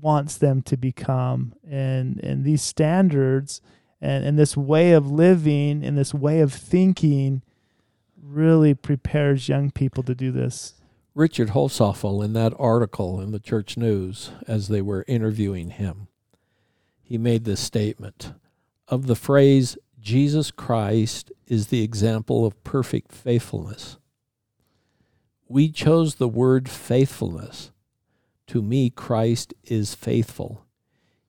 wants 0.00 0.37
them 0.37 0.61
to 0.62 0.76
become. 0.76 1.54
And 1.68 2.18
and 2.22 2.44
these 2.44 2.62
standards 2.62 3.61
and 4.00 4.24
and 4.24 4.37
this 4.37 4.57
way 4.57 4.90
of 4.90 5.09
living 5.09 5.85
and 5.85 5.96
this 5.96 6.12
way 6.12 6.40
of 6.40 6.52
thinking 6.52 7.42
really 8.24 8.74
prepares 8.74 9.48
young 9.48 9.70
people 9.70 10.02
to 10.04 10.14
do 10.14 10.32
this. 10.32 10.74
Richard 11.14 11.50
Holzapfel, 11.50 12.24
in 12.24 12.32
that 12.32 12.54
article 12.58 13.20
in 13.20 13.30
the 13.30 13.38
Church 13.38 13.76
News, 13.76 14.32
as 14.48 14.68
they 14.68 14.82
were 14.82 15.04
interviewing 15.06 15.70
him, 15.70 16.08
he 17.02 17.18
made 17.18 17.44
this 17.44 17.60
statement 17.60 18.32
of 18.88 19.06
the 19.06 19.16
phrase, 19.16 19.76
Jesus 20.00 20.50
Christ 20.50 21.32
is 21.46 21.68
the 21.68 21.82
example 21.82 22.44
of 22.44 22.62
perfect 22.64 23.12
faithfulness. 23.12 23.98
We 25.48 25.70
chose 25.70 26.16
the 26.16 26.28
word 26.28 26.68
faithfulness. 26.68 27.70
To 28.48 28.60
me, 28.60 28.90
Christ 28.90 29.54
is 29.64 29.94
faithful. 29.94 30.66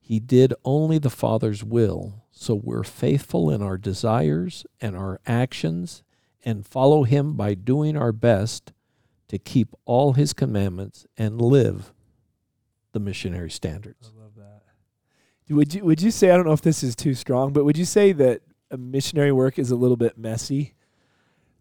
He 0.00 0.20
did 0.20 0.52
only 0.64 0.98
the 0.98 1.10
Father's 1.10 1.64
will, 1.64 2.24
so 2.30 2.54
we're 2.54 2.84
faithful 2.84 3.50
in 3.50 3.62
our 3.62 3.78
desires 3.78 4.66
and 4.80 4.96
our 4.96 5.20
actions 5.26 6.02
and 6.46 6.64
follow 6.64 7.02
him 7.02 7.34
by 7.34 7.54
doing 7.54 7.96
our 7.96 8.12
best 8.12 8.72
to 9.28 9.36
keep 9.36 9.74
all 9.84 10.12
his 10.12 10.32
commandments 10.32 11.04
and 11.18 11.42
live 11.42 11.92
the 12.92 13.00
missionary 13.00 13.50
standards. 13.50 14.12
I 14.16 14.22
love 14.22 14.32
that. 14.36 14.62
Would 15.54 15.74
you 15.74 15.84
would 15.84 16.00
you 16.00 16.12
say 16.12 16.30
I 16.30 16.36
don't 16.36 16.46
know 16.46 16.52
if 16.52 16.62
this 16.62 16.82
is 16.84 16.94
too 16.94 17.14
strong, 17.14 17.52
but 17.52 17.64
would 17.64 17.76
you 17.76 17.84
say 17.84 18.12
that 18.12 18.42
missionary 18.76 19.32
work 19.32 19.58
is 19.58 19.72
a 19.72 19.76
little 19.76 19.96
bit 19.96 20.16
messy? 20.16 20.74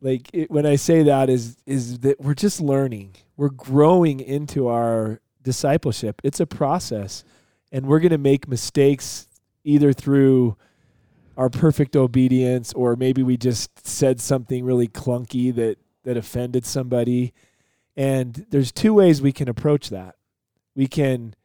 Like 0.02 0.30
it, 0.34 0.52
when 0.52 0.68
I 0.68 0.76
say 0.76 1.02
that 1.04 1.30
is 1.30 1.58
is 1.66 2.00
that 2.00 2.22
we're 2.22 2.36
just 2.36 2.62
learning. 2.62 3.16
We're 3.36 3.50
growing 3.50 4.20
into 4.20 4.68
our 4.68 5.20
discipleship. 5.42 6.22
It's 6.24 6.40
a 6.40 6.46
process 6.46 7.24
and 7.72 7.88
we're 7.88 8.00
going 8.00 8.12
to 8.12 8.18
make 8.18 8.48
mistakes 8.48 9.28
either 9.64 9.94
through 9.94 10.58
our 11.38 11.50
perfect 11.50 11.96
obedience 11.96 12.74
or 12.74 12.96
maybe 12.96 13.22
we 13.24 13.38
just 13.38 13.86
said 13.88 14.22
something 14.22 14.64
really 14.64 14.88
clunky 14.88 15.54
that 15.56 15.78
that 16.04 16.18
offended 16.18 16.66
somebody. 16.66 17.34
And 17.98 18.46
there's 18.50 18.72
two 18.72 18.94
ways 18.94 19.22
we 19.22 19.32
can 19.32 19.50
approach 19.50 19.90
that. 19.90 20.16
We 20.76 20.88
can 20.88 21.36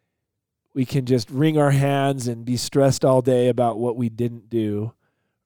we 0.72 0.84
can 0.84 1.04
just 1.04 1.28
wring 1.30 1.58
our 1.58 1.72
hands 1.72 2.28
and 2.28 2.44
be 2.44 2.56
stressed 2.56 3.04
all 3.04 3.22
day 3.22 3.48
about 3.48 3.78
what 3.78 3.96
we 3.96 4.08
didn't 4.08 4.48
do 4.48 4.92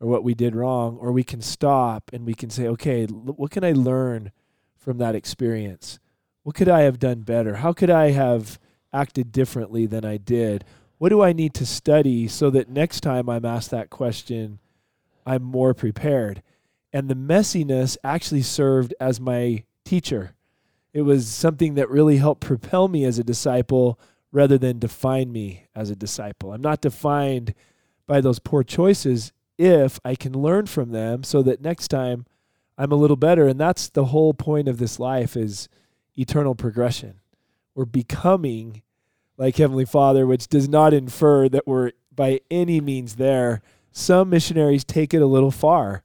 or 0.00 0.08
what 0.08 0.22
we 0.22 0.34
did 0.34 0.54
wrong 0.54 0.98
or 0.98 1.12
we 1.12 1.24
can 1.24 1.40
stop 1.40 2.10
and 2.12 2.26
we 2.26 2.34
can 2.34 2.50
say 2.50 2.66
okay 2.68 3.06
what 3.06 3.50
can 3.50 3.64
i 3.64 3.72
learn 3.72 4.30
from 4.76 4.98
that 4.98 5.14
experience? 5.14 5.98
What 6.42 6.54
could 6.54 6.68
i 6.68 6.80
have 6.80 6.98
done 6.98 7.22
better? 7.22 7.56
How 7.56 7.72
could 7.72 7.90
i 7.90 8.10
have 8.10 8.58
acted 8.92 9.32
differently 9.32 9.86
than 9.86 10.04
i 10.04 10.16
did 10.16 10.64
what 10.98 11.08
do 11.08 11.22
I 11.22 11.32
need 11.32 11.54
to 11.54 11.66
study 11.66 12.28
so 12.28 12.50
that 12.50 12.68
next 12.68 13.00
time 13.00 13.28
I'm 13.28 13.44
asked 13.44 13.70
that 13.70 13.90
question, 13.90 14.58
I'm 15.26 15.42
more 15.42 15.74
prepared? 15.74 16.42
And 16.92 17.08
the 17.08 17.16
messiness 17.16 17.96
actually 18.04 18.42
served 18.42 18.94
as 19.00 19.20
my 19.20 19.64
teacher. 19.84 20.34
It 20.92 21.02
was 21.02 21.26
something 21.26 21.74
that 21.74 21.90
really 21.90 22.18
helped 22.18 22.40
propel 22.40 22.88
me 22.88 23.04
as 23.04 23.18
a 23.18 23.24
disciple 23.24 23.98
rather 24.30 24.58
than 24.58 24.78
define 24.78 25.32
me 25.32 25.66
as 25.74 25.90
a 25.90 25.96
disciple. 25.96 26.52
I'm 26.52 26.62
not 26.62 26.80
defined 26.80 27.54
by 28.06 28.20
those 28.20 28.38
poor 28.38 28.62
choices 28.62 29.32
if 29.58 29.98
I 30.04 30.14
can 30.14 30.32
learn 30.32 30.66
from 30.66 30.90
them 30.90 31.24
so 31.24 31.42
that 31.42 31.60
next 31.60 31.88
time 31.88 32.26
I'm 32.78 32.92
a 32.92 32.96
little 32.96 33.16
better. 33.16 33.46
And 33.46 33.58
that's 33.58 33.88
the 33.88 34.06
whole 34.06 34.34
point 34.34 34.68
of 34.68 34.78
this 34.78 34.98
life 35.00 35.36
is 35.36 35.68
eternal 36.16 36.54
progression. 36.54 37.20
We're 37.74 37.84
becoming 37.84 38.82
like 39.36 39.56
Heavenly 39.56 39.84
Father, 39.84 40.26
which 40.26 40.48
does 40.48 40.68
not 40.68 40.94
infer 40.94 41.48
that 41.48 41.66
we're 41.66 41.92
by 42.14 42.40
any 42.50 42.80
means 42.80 43.16
there. 43.16 43.60
Some 43.90 44.30
missionaries 44.30 44.84
take 44.84 45.12
it 45.12 45.22
a 45.22 45.26
little 45.26 45.50
far, 45.50 46.02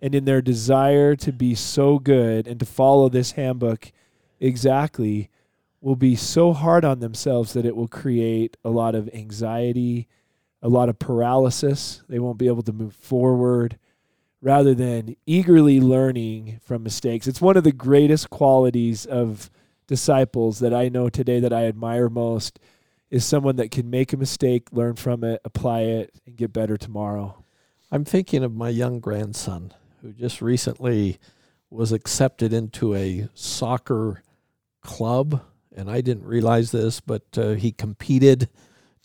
and 0.00 0.14
in 0.14 0.24
their 0.24 0.42
desire 0.42 1.14
to 1.16 1.32
be 1.32 1.54
so 1.54 1.98
good 1.98 2.46
and 2.46 2.58
to 2.60 2.66
follow 2.66 3.08
this 3.08 3.32
handbook 3.32 3.92
exactly, 4.40 5.28
will 5.80 5.96
be 5.96 6.16
so 6.16 6.52
hard 6.52 6.84
on 6.84 7.00
themselves 7.00 7.52
that 7.52 7.64
it 7.66 7.76
will 7.76 7.88
create 7.88 8.56
a 8.64 8.70
lot 8.70 8.94
of 8.94 9.08
anxiety, 9.14 10.08
a 10.62 10.68
lot 10.68 10.88
of 10.88 10.98
paralysis. 10.98 12.02
They 12.08 12.18
won't 12.18 12.38
be 12.38 12.48
able 12.48 12.62
to 12.62 12.72
move 12.72 12.94
forward 12.94 13.78
rather 14.42 14.74
than 14.74 15.16
eagerly 15.26 15.80
learning 15.80 16.60
from 16.62 16.82
mistakes. 16.82 17.26
It's 17.26 17.40
one 17.40 17.56
of 17.56 17.64
the 17.64 17.72
greatest 17.72 18.30
qualities 18.30 19.04
of 19.06 19.50
disciples 19.86 20.60
that 20.60 20.72
I 20.72 20.88
know 20.88 21.08
today 21.08 21.40
that 21.40 21.52
I 21.52 21.66
admire 21.66 22.08
most 22.08 22.58
is 23.10 23.24
someone 23.24 23.56
that 23.56 23.70
can 23.70 23.90
make 23.90 24.12
a 24.12 24.16
mistake, 24.16 24.68
learn 24.72 24.94
from 24.94 25.24
it, 25.24 25.40
apply 25.44 25.80
it, 25.80 26.14
and 26.26 26.36
get 26.36 26.52
better 26.52 26.76
tomorrow. 26.76 27.44
I'm 27.90 28.04
thinking 28.04 28.44
of 28.44 28.54
my 28.54 28.68
young 28.68 29.00
grandson 29.00 29.74
who 30.00 30.12
just 30.12 30.40
recently 30.40 31.18
was 31.70 31.92
accepted 31.92 32.52
into 32.52 32.94
a 32.94 33.28
soccer 33.34 34.22
club, 34.80 35.42
and 35.74 35.90
I 35.90 36.00
didn't 36.00 36.24
realize 36.24 36.70
this, 36.70 37.00
but 37.00 37.22
uh, 37.36 37.50
he 37.50 37.72
competed 37.72 38.48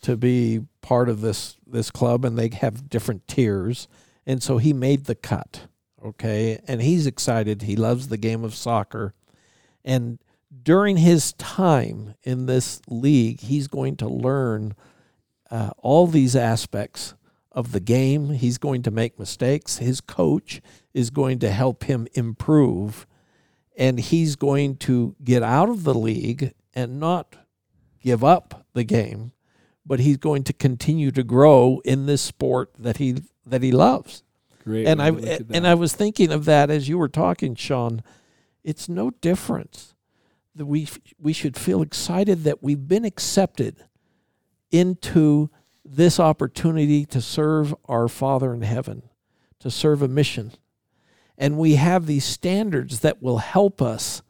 to 0.02 0.16
be 0.16 0.62
part 0.82 1.08
of 1.08 1.20
this 1.20 1.56
this 1.66 1.90
club 1.90 2.24
and 2.24 2.38
they 2.38 2.48
have 2.48 2.88
different 2.88 3.26
tiers 3.26 3.88
and 4.24 4.40
so 4.40 4.58
he 4.58 4.72
made 4.72 5.06
the 5.06 5.16
cut 5.16 5.66
okay? 6.06 6.60
And 6.66 6.80
he's 6.80 7.06
excited. 7.06 7.62
He 7.62 7.76
loves 7.76 8.08
the 8.08 8.16
game 8.16 8.44
of 8.44 8.54
soccer. 8.54 9.14
And 9.84 10.18
during 10.62 10.96
his 10.96 11.32
time 11.34 12.14
in 12.22 12.46
this 12.46 12.80
league 12.88 13.40
he's 13.40 13.68
going 13.68 13.96
to 13.96 14.08
learn 14.08 14.74
uh, 15.50 15.70
all 15.78 16.06
these 16.06 16.36
aspects 16.36 17.14
of 17.52 17.72
the 17.72 17.80
game 17.80 18.30
he's 18.30 18.58
going 18.58 18.82
to 18.82 18.90
make 18.90 19.18
mistakes 19.18 19.78
his 19.78 20.00
coach 20.00 20.60
is 20.94 21.10
going 21.10 21.38
to 21.38 21.50
help 21.50 21.84
him 21.84 22.06
improve 22.14 23.06
and 23.76 23.98
he's 23.98 24.36
going 24.36 24.76
to 24.76 25.14
get 25.22 25.42
out 25.42 25.68
of 25.68 25.84
the 25.84 25.94
league 25.94 26.52
and 26.74 27.00
not 27.00 27.36
give 28.00 28.22
up 28.22 28.66
the 28.72 28.84
game 28.84 29.32
but 29.86 30.00
he's 30.00 30.16
going 30.16 30.42
to 30.42 30.52
continue 30.52 31.10
to 31.12 31.22
grow 31.22 31.80
in 31.84 32.06
this 32.06 32.20
sport 32.20 32.72
that 32.78 32.96
he 32.96 33.22
that 33.46 33.62
he 33.62 33.70
loves. 33.70 34.24
Great. 34.64 34.86
and 34.88 35.00
I 35.00 35.12
way 35.12 35.20
to 35.20 35.26
look 35.26 35.40
at 35.40 35.56
and. 35.56 35.66
I 35.66 35.74
was 35.74 35.92
thinking 35.92 36.32
of 36.32 36.44
that 36.46 36.70
as 36.70 36.88
you 36.88 36.98
were 36.98 37.08
talking, 37.08 37.54
Sean. 37.54 38.02
It's 38.64 38.88
no 38.88 39.10
difference 39.10 39.94
that 40.56 40.66
we 40.66 40.88
we 41.18 41.32
should 41.32 41.56
feel 41.56 41.82
excited 41.82 42.44
that 42.44 42.62
we've 42.62 42.88
been 42.88 43.04
accepted 43.04 43.84
into 44.70 45.50
this 45.84 46.18
opportunity 46.18 47.04
to 47.06 47.20
serve 47.20 47.74
our 47.84 48.08
Father 48.08 48.52
in 48.52 48.62
heaven, 48.62 49.02
to 49.60 49.70
serve 49.70 50.02
a 50.02 50.08
mission. 50.08 50.52
And 51.38 51.58
we 51.58 51.76
have 51.76 52.06
these 52.06 52.24
standards 52.24 53.00
that 53.00 53.22
will 53.22 53.38
help 53.38 53.80
us 53.82 54.22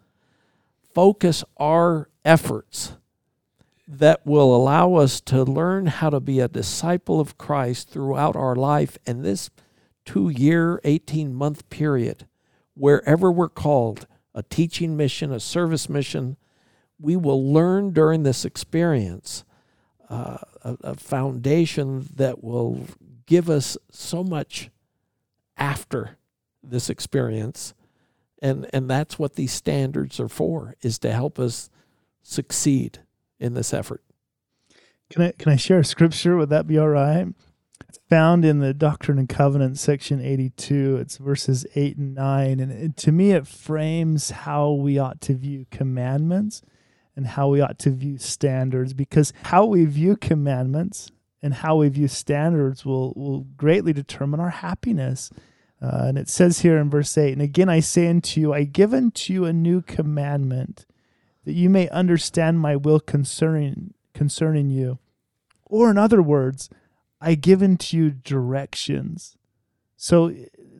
focus 0.92 1.44
our 1.56 2.10
efforts 2.24 2.96
that 3.88 4.26
will 4.26 4.54
allow 4.54 4.94
us 4.94 5.20
to 5.20 5.44
learn 5.44 5.86
how 5.86 6.10
to 6.10 6.18
be 6.18 6.40
a 6.40 6.48
disciple 6.48 7.20
of 7.20 7.38
Christ 7.38 7.88
throughout 7.88 8.34
our 8.34 8.56
life 8.56 8.98
and 9.06 9.24
this 9.24 9.48
two 10.04 10.28
year, 10.28 10.80
18 10.82 11.32
month 11.32 11.68
period, 11.70 12.26
wherever 12.74 13.30
we're 13.30 13.48
called, 13.48 14.06
a 14.36 14.42
teaching 14.42 14.96
mission, 14.96 15.32
a 15.32 15.40
service 15.40 15.88
mission, 15.88 16.36
we 17.00 17.16
will 17.16 17.52
learn 17.52 17.90
during 17.92 18.22
this 18.22 18.44
experience 18.44 19.44
uh, 20.08 20.38
a, 20.62 20.76
a 20.84 20.94
foundation 20.94 22.06
that 22.14 22.44
will 22.44 22.86
give 23.26 23.50
us 23.50 23.76
so 23.90 24.22
much 24.22 24.70
after 25.56 26.16
this 26.62 26.88
experience. 26.88 27.74
And, 28.40 28.68
and 28.72 28.88
that's 28.88 29.18
what 29.18 29.34
these 29.34 29.52
standards 29.52 30.20
are 30.20 30.28
for, 30.28 30.76
is 30.82 30.98
to 31.00 31.10
help 31.10 31.38
us 31.38 31.70
succeed 32.22 33.00
in 33.40 33.54
this 33.54 33.72
effort. 33.72 34.02
Can 35.08 35.22
I 35.22 35.32
can 35.32 35.52
I 35.52 35.56
share 35.56 35.78
a 35.78 35.84
scripture? 35.84 36.36
Would 36.36 36.50
that 36.50 36.66
be 36.66 36.78
all 36.78 36.88
right? 36.88 37.28
Found 38.08 38.44
in 38.44 38.60
the 38.60 38.74
Doctrine 38.74 39.18
and 39.18 39.28
Covenants 39.28 39.80
section 39.80 40.20
82. 40.20 40.96
It's 40.96 41.16
verses 41.16 41.66
8 41.74 41.96
and 41.96 42.14
9 42.14 42.60
and 42.60 42.72
it, 42.72 42.96
to 42.98 43.12
me 43.12 43.32
it 43.32 43.46
frames 43.46 44.30
how 44.30 44.70
we 44.72 44.98
ought 44.98 45.20
to 45.22 45.34
view 45.34 45.66
commandments 45.70 46.62
and 47.14 47.26
how 47.26 47.48
we 47.48 47.60
ought 47.60 47.78
to 47.80 47.90
view 47.90 48.18
standards 48.18 48.92
because 48.92 49.32
how 49.44 49.64
we 49.64 49.84
view 49.84 50.16
commandments 50.16 51.10
and 51.42 51.54
how 51.54 51.76
we 51.76 51.88
view 51.88 52.08
standards 52.08 52.84
will 52.84 53.12
will 53.14 53.40
greatly 53.56 53.92
determine 53.92 54.40
our 54.40 54.50
happiness. 54.50 55.30
Uh, 55.82 56.04
and 56.04 56.18
it 56.18 56.28
says 56.28 56.60
here 56.60 56.78
in 56.78 56.88
verse 56.88 57.16
8, 57.16 57.32
and 57.32 57.42
again 57.42 57.68
I 57.68 57.80
say 57.80 58.08
unto 58.08 58.40
you, 58.40 58.52
I 58.52 58.64
give 58.64 58.94
unto 58.94 59.32
you 59.32 59.44
a 59.44 59.52
new 59.52 59.82
commandment 59.82 60.86
that 61.44 61.52
you 61.52 61.70
may 61.70 61.88
understand 61.90 62.60
my 62.60 62.76
will 62.76 63.00
concerning 63.00 63.94
concerning 64.14 64.70
you. 64.70 64.98
Or 65.64 65.90
in 65.90 65.98
other 65.98 66.22
words, 66.22 66.70
I 67.20 67.34
give 67.34 67.62
unto 67.62 67.96
you 67.96 68.10
directions. 68.10 69.36
So 69.96 70.28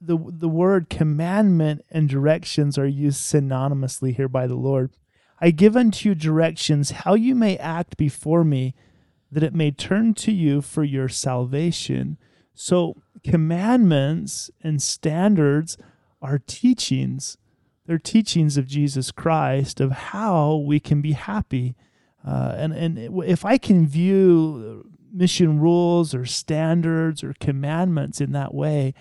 the 0.01 0.19
the 0.29 0.49
word 0.49 0.91
commandment 0.91 1.85
and 1.91 2.09
directions 2.09 2.77
are 2.79 2.87
used 2.87 3.21
synonymously 3.21 4.15
here 4.15 4.29
by 4.29 4.47
the 4.47 4.55
Lord. 4.55 4.93
I 5.41 5.51
give 5.51 5.77
unto 5.77 6.09
you 6.09 6.15
directions 6.15 6.91
how 6.91 7.15
you 7.15 7.35
may 7.35 7.57
act 7.59 7.97
before 7.97 8.45
me, 8.45 8.75
that 9.31 9.43
it 9.43 9.55
may 9.55 9.71
turn 9.71 10.15
to 10.15 10.33
you 10.33 10.63
for 10.63 10.85
your 10.85 11.09
salvation. 11.09 12.19
So 12.55 13.03
commandments 13.23 14.51
and 14.63 14.81
standards 14.81 15.77
are 16.23 16.39
teachings 16.39 17.37
they're 17.87 17.99
teachings 17.99 18.57
of 18.57 18.67
Jesus 18.67 19.13
Christ 19.13 19.81
of 19.81 19.93
how 19.93 20.57
we 20.57 20.81
can 20.81 21.01
be 21.01 21.13
happy. 21.13 21.77
Uh, 22.27 22.55
and, 22.57 22.73
and 22.73 23.23
if 23.25 23.45
I 23.45 23.59
can 23.59 23.87
view 23.87 24.91
mission 25.13 25.59
rules 25.59 26.15
or 26.15 26.25
standards 26.27 27.23
or 27.25 27.35
commandments 27.41 28.21
in 28.21 28.33
that 28.33 28.55
way, 28.55 28.95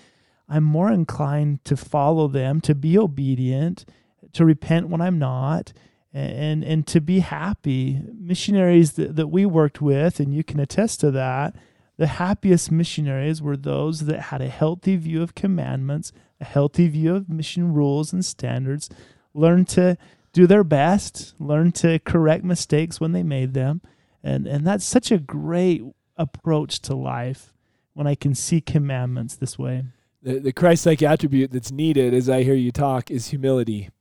I'm 0.47 0.63
more 0.63 0.91
inclined 0.91 1.65
to 1.65 1.75
follow 1.75 2.27
them, 2.27 2.61
to 2.61 2.75
be 2.75 2.97
obedient, 2.97 3.85
to 4.33 4.45
repent 4.45 4.89
when 4.89 5.01
I'm 5.01 5.17
not, 5.17 5.73
and, 6.13 6.63
and 6.63 6.85
to 6.87 7.01
be 7.01 7.19
happy. 7.19 8.01
Missionaries 8.17 8.93
that, 8.93 9.15
that 9.15 9.27
we 9.27 9.45
worked 9.45 9.81
with, 9.81 10.19
and 10.19 10.33
you 10.33 10.43
can 10.43 10.59
attest 10.59 10.99
to 11.01 11.11
that, 11.11 11.55
the 11.97 12.07
happiest 12.07 12.71
missionaries 12.71 13.41
were 13.41 13.57
those 13.57 14.01
that 14.01 14.19
had 14.19 14.41
a 14.41 14.49
healthy 14.49 14.97
view 14.97 15.21
of 15.21 15.35
commandments, 15.35 16.11
a 16.41 16.45
healthy 16.45 16.87
view 16.87 17.15
of 17.15 17.29
mission 17.29 17.73
rules 17.73 18.11
and 18.11 18.23
standards, 18.23 18.89
learned 19.33 19.67
to 19.69 19.97
do 20.33 20.45
their 20.45 20.65
best, 20.65 21.33
learned 21.39 21.73
to 21.75 21.99
correct 21.99 22.43
mistakes 22.43 22.99
when 22.99 23.13
they 23.13 23.23
made 23.23 23.53
them. 23.53 23.81
And, 24.25 24.47
and 24.47 24.65
that's 24.65 24.83
such 24.83 25.11
a 25.11 25.19
great 25.19 25.83
approach 26.17 26.79
to 26.81 26.95
life 26.95 27.53
when 27.93 28.07
I 28.07 28.15
can 28.15 28.33
see 28.33 28.59
commandments 28.59 29.35
this 29.35 29.59
way. 29.59 29.83
the, 30.25 30.39
the 30.39 30.51
Christ-like 30.51 31.03
attribute 31.03 31.51
that's 31.51 31.71
needed, 31.71 32.13
as 32.13 32.29
I 32.29 32.43
hear 32.43 32.55
you 32.55 32.71
talk, 32.71 33.11
is 33.11 33.27
humility. 33.27 33.91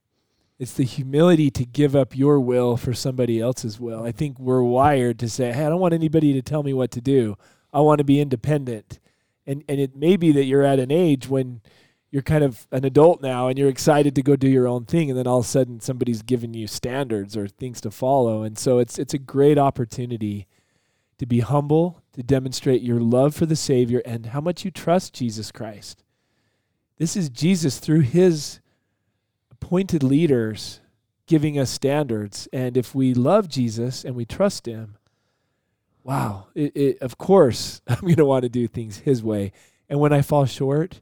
It's 0.59 0.73
the 0.73 0.85
humility 0.85 1.51
to 1.51 1.67
give 1.67 1.95
up 1.95 2.17
your 2.17 2.41
will 2.41 2.77
for 2.77 2.95
somebody 2.95 3.41
else's 3.41 3.79
will. 3.79 4.03
I 4.03 4.13
think 4.13 4.39
we're 4.39 4.63
wired 4.63 5.19
to 5.19 5.29
say, 5.29 5.53
"Hey, 5.53 5.67
I 5.67 5.69
don't 5.69 5.81
want 5.81 5.95
anybody 5.95 6.33
to 6.33 6.43
tell 6.43 6.63
me 6.63 6.73
what 6.73 6.91
to 6.93 7.01
do. 7.01 7.37
I 7.73 7.81
want 7.81 7.99
to 7.99 8.05
be 8.05 8.21
independent." 8.21 9.01
And 9.47 9.63
and 9.69 9.79
it 9.79 9.95
may 9.95 10.17
be 10.17 10.33
that 10.33 10.45
you're 10.45 10.63
at 10.63 10.79
an 10.79 10.91
age 10.91 11.29
when 11.29 11.61
you're 12.15 12.23
kind 12.23 12.45
of 12.45 12.69
an 12.71 12.85
adult 12.85 13.21
now 13.21 13.49
and 13.49 13.59
you're 13.59 13.69
excited 13.69 14.15
to 14.15 14.23
go 14.23 14.37
do 14.37 14.49
your 14.49 14.69
own 14.69 14.85
thing 14.85 15.11
and 15.11 15.19
then 15.19 15.27
all 15.27 15.41
of 15.41 15.47
a 15.47 15.49
sudden 15.49 15.81
somebody's 15.81 16.23
giving 16.23 16.55
you 16.55 16.69
standards 16.69 17.37
or 17.37 17.49
things 17.49 17.81
to 17.81 17.91
follow. 17.91 18.45
And 18.45 18.57
so 18.57 18.79
it's 18.79 19.01
it's 19.01 19.15
a 19.15 19.19
great 19.19 19.59
opportunity 19.59 20.47
to 21.19 21.27
be 21.27 21.41
humble, 21.41 22.05
to 22.13 22.23
demonstrate 22.23 22.83
your 22.83 23.01
love 23.01 23.35
for 23.35 23.47
the 23.47 23.57
Savior 23.57 24.01
and 24.07 24.27
how 24.27 24.41
much 24.41 24.65
you 24.65 24.71
trust 24.71 25.13
Jesus 25.13 25.51
Christ. 25.51 26.05
This 26.99 27.17
is 27.17 27.29
Jesus 27.29 27.81
through 27.81 28.03
his 28.03 28.61
appointed 29.51 30.05
leaders 30.05 30.81
giving 31.27 31.59
us 31.59 31.69
standards. 31.69 32.47
And 32.53 32.77
if 32.77 32.95
we 32.95 33.13
love 33.13 33.49
Jesus 33.49 34.05
and 34.05 34.15
we 34.15 34.25
trust 34.25 34.67
him, 34.67 34.99
wow, 36.05 36.47
it, 36.55 36.77
it, 36.77 36.99
of 37.03 37.19
course, 37.19 37.83
I'm 37.89 38.03
going 38.03 38.15
to 38.15 38.25
want 38.25 38.45
to 38.45 38.49
do 38.49 38.69
things 38.69 38.99
his 38.99 39.21
way. 39.21 39.51
And 39.89 39.99
when 39.99 40.13
I 40.13 40.23
fall 40.23 40.47
short, 40.47 41.01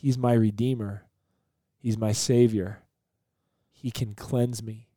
he's 0.00 0.18
my 0.18 0.32
redeemer, 0.32 1.04
he's 1.78 1.98
my 1.98 2.12
savior. 2.12 2.80
He 3.72 3.90
can 3.90 4.14
cleanse 4.14 4.62
me, 4.62 4.88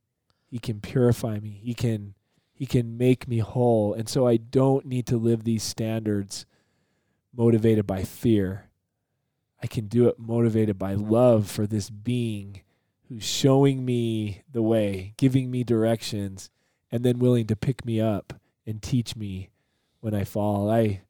he 0.46 0.60
can 0.60 0.82
purify 0.82 1.40
me, 1.40 1.60
he 1.64 1.74
can. 1.74 2.16
He 2.56 2.68
can 2.68 3.00
make 3.00 3.28
me 3.28 3.40
whole. 3.40 3.96
And 3.96 4.08
so 4.08 4.28
I 4.28 4.38
don't 4.38 4.86
need 4.86 5.08
to 5.08 5.18
live 5.18 5.44
these 5.44 5.64
standards 5.64 6.46
motivated 7.36 7.88
by 7.88 8.04
fear. 8.04 8.70
I 9.62 9.68
can 9.68 9.88
do 9.88 10.08
it 10.08 10.20
motivated 10.20 10.78
by 10.78 10.94
love 10.94 11.50
for 11.50 11.66
this 11.66 11.90
being 11.90 12.62
who's 13.10 13.24
showing 13.24 13.84
me 13.84 14.44
the 14.52 14.62
way, 14.62 15.14
giving 15.18 15.50
me 15.50 15.64
directions, 15.64 16.52
and 16.92 17.04
then 17.04 17.20
willing 17.20 17.48
to 17.48 17.56
pick 17.56 17.86
me 17.86 18.00
up 18.00 18.34
and 18.68 18.82
teach 18.82 19.16
me 19.16 19.50
when 20.00 20.14
I 20.14 20.24
fall. 20.24 20.70
I 20.70 21.02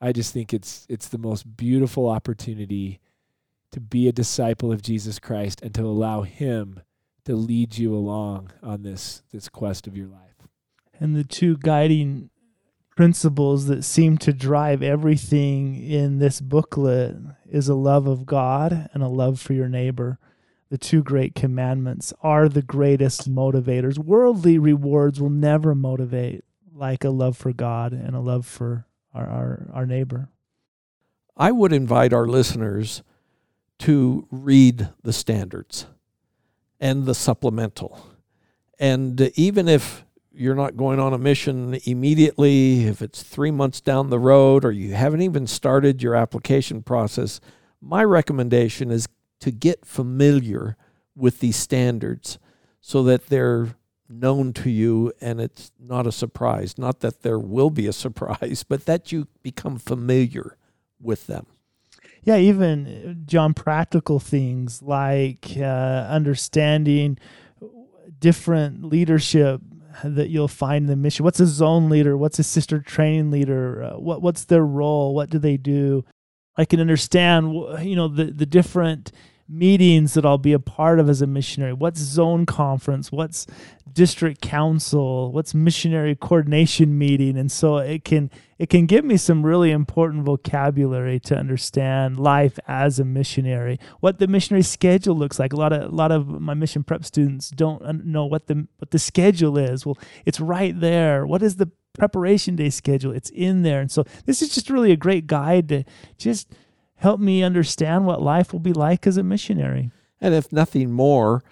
I 0.00 0.12
just 0.12 0.32
think 0.32 0.54
it's 0.54 0.86
it's 0.88 1.08
the 1.08 1.18
most 1.18 1.56
beautiful 1.56 2.08
opportunity 2.08 3.00
to 3.74 3.80
be 3.80 4.06
a 4.06 4.12
disciple 4.12 4.70
of 4.70 4.82
Jesus 4.82 5.18
Christ 5.18 5.60
and 5.60 5.74
to 5.74 5.82
allow 5.82 6.22
him 6.22 6.80
to 7.24 7.34
lead 7.34 7.76
you 7.76 7.92
along 7.92 8.52
on 8.62 8.84
this 8.84 9.24
this 9.32 9.48
quest 9.48 9.88
of 9.88 9.96
your 9.96 10.06
life. 10.06 10.46
And 11.00 11.16
the 11.16 11.24
two 11.24 11.56
guiding 11.56 12.30
principles 12.94 13.66
that 13.66 13.82
seem 13.82 14.16
to 14.18 14.32
drive 14.32 14.80
everything 14.80 15.74
in 15.74 16.20
this 16.20 16.40
booklet 16.40 17.16
is 17.50 17.68
a 17.68 17.74
love 17.74 18.06
of 18.06 18.26
God 18.26 18.88
and 18.94 19.02
a 19.02 19.08
love 19.08 19.40
for 19.40 19.54
your 19.54 19.68
neighbor. 19.68 20.20
The 20.70 20.78
two 20.78 21.02
great 21.02 21.34
commandments 21.34 22.12
are 22.22 22.48
the 22.48 22.62
greatest 22.62 23.28
motivators. 23.28 23.98
Worldly 23.98 24.56
rewards 24.56 25.20
will 25.20 25.30
never 25.30 25.74
motivate 25.74 26.44
like 26.72 27.02
a 27.02 27.10
love 27.10 27.36
for 27.36 27.52
God 27.52 27.92
and 27.92 28.14
a 28.14 28.20
love 28.20 28.46
for 28.46 28.86
our, 29.12 29.26
our, 29.26 29.70
our 29.72 29.86
neighbor. 29.86 30.28
I 31.36 31.50
would 31.50 31.72
invite 31.72 32.12
our 32.12 32.28
listeners 32.28 33.02
to 33.84 34.26
read 34.30 34.88
the 35.02 35.12
standards 35.12 35.86
and 36.80 37.04
the 37.04 37.14
supplemental. 37.14 38.00
And 38.78 39.20
even 39.34 39.68
if 39.68 40.06
you're 40.32 40.54
not 40.54 40.78
going 40.78 40.98
on 40.98 41.12
a 41.12 41.18
mission 41.18 41.78
immediately, 41.84 42.86
if 42.86 43.02
it's 43.02 43.22
three 43.22 43.50
months 43.50 43.82
down 43.82 44.08
the 44.08 44.18
road, 44.18 44.64
or 44.64 44.72
you 44.72 44.94
haven't 44.94 45.20
even 45.20 45.46
started 45.46 46.02
your 46.02 46.14
application 46.14 46.82
process, 46.82 47.42
my 47.82 48.02
recommendation 48.02 48.90
is 48.90 49.06
to 49.40 49.50
get 49.50 49.84
familiar 49.84 50.78
with 51.14 51.40
these 51.40 51.56
standards 51.56 52.38
so 52.80 53.02
that 53.02 53.26
they're 53.26 53.76
known 54.08 54.54
to 54.54 54.70
you 54.70 55.12
and 55.20 55.42
it's 55.42 55.72
not 55.78 56.06
a 56.06 56.12
surprise. 56.12 56.78
Not 56.78 57.00
that 57.00 57.20
there 57.20 57.38
will 57.38 57.68
be 57.68 57.86
a 57.86 57.92
surprise, 58.04 58.64
but 58.66 58.86
that 58.86 59.12
you 59.12 59.28
become 59.42 59.78
familiar 59.78 60.56
with 60.98 61.26
them. 61.26 61.48
Yeah, 62.24 62.36
even 62.38 62.86
uh, 62.86 63.26
John, 63.26 63.54
practical 63.54 64.18
things 64.18 64.82
like 64.82 65.52
uh, 65.56 65.62
understanding 66.08 67.18
different 68.18 68.84
leadership 68.84 69.60
that 70.02 70.28
you'll 70.30 70.48
find 70.48 70.84
in 70.84 70.86
the 70.88 70.96
mission. 70.96 71.24
What's 71.24 71.40
a 71.40 71.46
zone 71.46 71.88
leader? 71.88 72.16
What's 72.16 72.38
a 72.38 72.42
sister 72.42 72.80
training 72.80 73.30
leader? 73.30 73.82
Uh, 73.82 73.98
what 73.98 74.22
what's 74.22 74.46
their 74.46 74.64
role? 74.64 75.14
What 75.14 75.30
do 75.30 75.38
they 75.38 75.56
do? 75.56 76.04
I 76.56 76.64
can 76.64 76.80
understand, 76.80 77.52
you 77.82 77.94
know, 77.94 78.08
the 78.08 78.24
the 78.24 78.46
different 78.46 79.12
meetings 79.56 80.14
that 80.14 80.26
I'll 80.26 80.38
be 80.38 80.52
a 80.52 80.58
part 80.58 80.98
of 80.98 81.08
as 81.08 81.22
a 81.22 81.26
missionary. 81.26 81.72
What's 81.72 82.00
zone 82.00 82.46
conference? 82.46 83.12
What's 83.12 83.46
district 83.92 84.40
council? 84.40 85.32
What's 85.32 85.54
missionary 85.54 86.16
coordination 86.16 86.98
meeting? 86.98 87.38
And 87.38 87.50
so 87.50 87.78
it 87.78 88.04
can 88.04 88.30
it 88.58 88.68
can 88.68 88.86
give 88.86 89.04
me 89.04 89.16
some 89.16 89.44
really 89.44 89.70
important 89.70 90.24
vocabulary 90.24 91.20
to 91.20 91.36
understand 91.36 92.18
life 92.18 92.58
as 92.66 92.98
a 92.98 93.04
missionary. 93.04 93.78
What 94.00 94.18
the 94.18 94.26
missionary 94.26 94.62
schedule 94.62 95.16
looks 95.16 95.38
like. 95.38 95.52
A 95.52 95.56
lot 95.56 95.72
of 95.72 95.92
a 95.92 95.94
lot 95.94 96.12
of 96.12 96.28
my 96.28 96.54
mission 96.54 96.84
prep 96.84 97.04
students 97.04 97.50
don't 97.50 98.04
know 98.04 98.26
what 98.26 98.46
the 98.46 98.66
what 98.78 98.90
the 98.90 98.98
schedule 98.98 99.58
is. 99.58 99.86
Well, 99.86 99.98
it's 100.24 100.40
right 100.40 100.78
there. 100.78 101.26
What 101.26 101.42
is 101.42 101.56
the 101.56 101.70
preparation 101.94 102.56
day 102.56 102.70
schedule? 102.70 103.12
It's 103.12 103.30
in 103.30 103.62
there. 103.62 103.80
And 103.80 103.90
so 103.90 104.04
this 104.26 104.42
is 104.42 104.54
just 104.54 104.68
really 104.68 104.92
a 104.92 104.96
great 104.96 105.26
guide 105.26 105.68
to 105.68 105.84
just 106.18 106.52
help 107.04 107.20
me 107.20 107.42
understand 107.42 108.06
what 108.06 108.20
life 108.20 108.52
will 108.52 108.60
be 108.60 108.72
like 108.72 109.06
as 109.06 109.16
a 109.16 109.22
missionary. 109.22 109.90
And 110.20 110.34
if 110.34 110.52
nothing 110.52 110.90
more, 110.90 111.42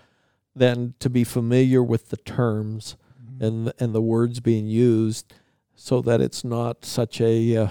than 0.54 0.94
to 1.00 1.08
be 1.08 1.24
familiar 1.24 1.82
with 1.82 2.10
the 2.10 2.16
terms 2.18 2.96
mm-hmm. 3.22 3.44
and 3.44 3.72
and 3.78 3.94
the 3.94 4.02
words 4.02 4.40
being 4.40 4.66
used, 4.66 5.32
so 5.74 6.00
that 6.02 6.20
it's 6.20 6.44
not 6.44 6.84
such 6.84 7.20
a 7.20 7.56
uh, 7.56 7.68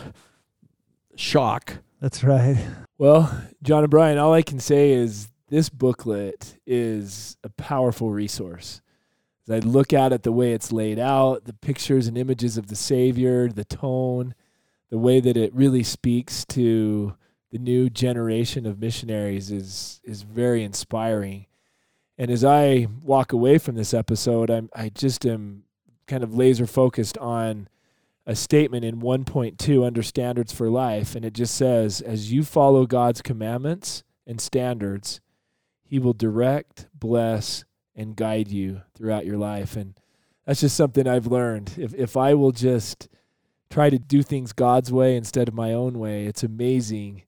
shock. 1.16 1.78
That's 2.00 2.24
right. 2.24 2.58
Well, 3.02 3.36
John 3.64 3.82
and 3.82 3.90
Brian, 3.90 4.20
all 4.20 4.32
I 4.32 4.44
can 4.44 4.60
say 4.60 4.92
is 4.92 5.30
this 5.50 5.70
booklet 5.70 6.60
is 6.68 7.36
a 7.44 7.50
powerful 7.50 8.12
resource. 8.12 8.80
As 9.48 9.56
I 9.56 9.58
look 9.68 9.92
at 9.92 10.14
it, 10.14 10.22
the 10.22 10.32
way 10.32 10.52
it's 10.52 10.72
laid 10.72 11.00
out, 11.00 11.46
the 11.46 11.54
pictures 11.54 12.06
and 12.06 12.16
images 12.16 12.58
of 12.58 12.68
the 12.68 12.76
Savior, 12.76 13.48
the 13.48 13.66
tone, 13.66 14.36
the 14.92 15.00
way 15.00 15.20
that 15.20 15.36
it 15.36 15.52
really 15.56 15.82
speaks 15.82 16.46
to 16.50 17.16
the 17.52 17.60
new 17.60 17.90
generation 17.90 18.66
of 18.66 18.80
missionaries 18.80 19.52
is 19.52 20.00
is 20.04 20.24
very 20.24 20.64
inspiring. 20.64 21.46
And 22.18 22.32
as 22.32 22.44
I 22.44 22.88
walk 23.04 23.34
away 23.34 23.58
from 23.58 23.76
this 23.76 23.94
episode, 23.94 24.50
I'm 24.50 24.70
I 24.74 24.90
just 24.90 25.26
am 25.26 25.64
kind 26.08 26.24
of 26.24 26.34
laser 26.34 26.66
focused 26.66 27.18
on 27.18 27.68
a 28.26 28.36
statement 28.36 28.86
in 28.86 29.02
1.2 29.02 29.86
under 29.86 30.04
standards 30.04 30.54
for 30.54 30.70
life 30.70 31.16
and 31.16 31.26
it 31.26 31.34
just 31.34 31.56
says 31.56 32.02
as 32.02 32.32
you 32.32 32.44
follow 32.44 32.86
God's 32.86 33.22
commandments 33.22 34.04
and 34.28 34.40
standards, 34.40 35.22
he 35.84 36.00
will 36.00 36.14
direct, 36.14 36.88
bless 36.94 37.64
and 37.96 38.16
guide 38.16 38.50
you 38.50 38.82
throughout 38.96 39.26
your 39.26 39.38
life 39.38 39.76
and 39.76 39.96
that's 40.46 40.62
just 40.62 40.76
something 40.76 41.08
I've 41.08 41.28
learned. 41.28 41.74
If 41.78 41.94
if 41.96 42.16
I 42.16 42.34
will 42.34 42.52
just 42.52 43.10
try 43.70 43.90
to 43.90 44.00
do 44.00 44.22
things 44.22 44.54
God's 44.54 44.92
way 44.92 45.18
instead 45.18 45.48
of 45.48 45.54
my 45.54 45.74
own 45.74 46.00
way, 46.00 46.26
it's 46.26 46.44
amazing 46.44 47.24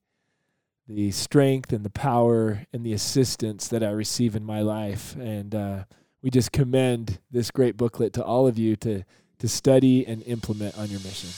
the 0.88 1.10
strength 1.10 1.72
and 1.72 1.84
the 1.84 1.90
power 1.90 2.66
and 2.72 2.84
the 2.84 2.92
assistance 2.92 3.68
that 3.68 3.82
I 3.82 3.90
receive 3.90 4.36
in 4.36 4.44
my 4.44 4.60
life. 4.60 5.14
And 5.16 5.54
uh, 5.54 5.84
we 6.22 6.30
just 6.30 6.52
commend 6.52 7.18
this 7.30 7.50
great 7.50 7.76
booklet 7.76 8.12
to 8.14 8.24
all 8.24 8.46
of 8.46 8.58
you 8.58 8.76
to, 8.76 9.04
to 9.38 9.48
study 9.48 10.06
and 10.06 10.22
implement 10.24 10.76
on 10.76 10.88
your 10.88 11.00
mission. 11.00 11.30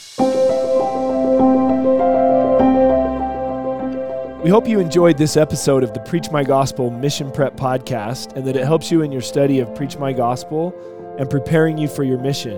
We 4.43 4.51
hope 4.51 4.69
you 4.69 4.79
enjoyed 4.79 5.19
this 5.19 5.37
episode 5.37 5.83
of 5.83 5.93
the 5.93 5.99
Preach 6.01 6.31
My 6.31 6.45
Gospel 6.45 6.91
Mission 6.91 7.33
Prep 7.33 7.57
podcast 7.57 8.37
and 8.37 8.47
that 8.47 8.55
it 8.55 8.65
helps 8.65 8.93
you 8.93 9.03
in 9.03 9.11
your 9.11 9.21
study 9.21 9.59
of 9.59 9.75
Preach 9.75 9.97
My 9.99 10.13
Gospel 10.13 10.73
and 11.19 11.29
preparing 11.29 11.79
you 11.79 11.89
for 11.89 12.05
your 12.05 12.19
mission. 12.19 12.57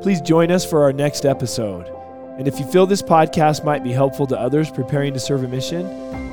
Please 0.00 0.22
join 0.22 0.50
us 0.50 0.64
for 0.64 0.82
our 0.82 0.94
next 0.94 1.26
episode. 1.26 1.99
And 2.40 2.48
if 2.48 2.58
you 2.58 2.64
feel 2.64 2.86
this 2.86 3.02
podcast 3.02 3.62
might 3.64 3.84
be 3.84 3.92
helpful 3.92 4.26
to 4.28 4.40
others 4.40 4.70
preparing 4.70 5.12
to 5.12 5.20
serve 5.20 5.44
a 5.44 5.48
mission, 5.48 5.86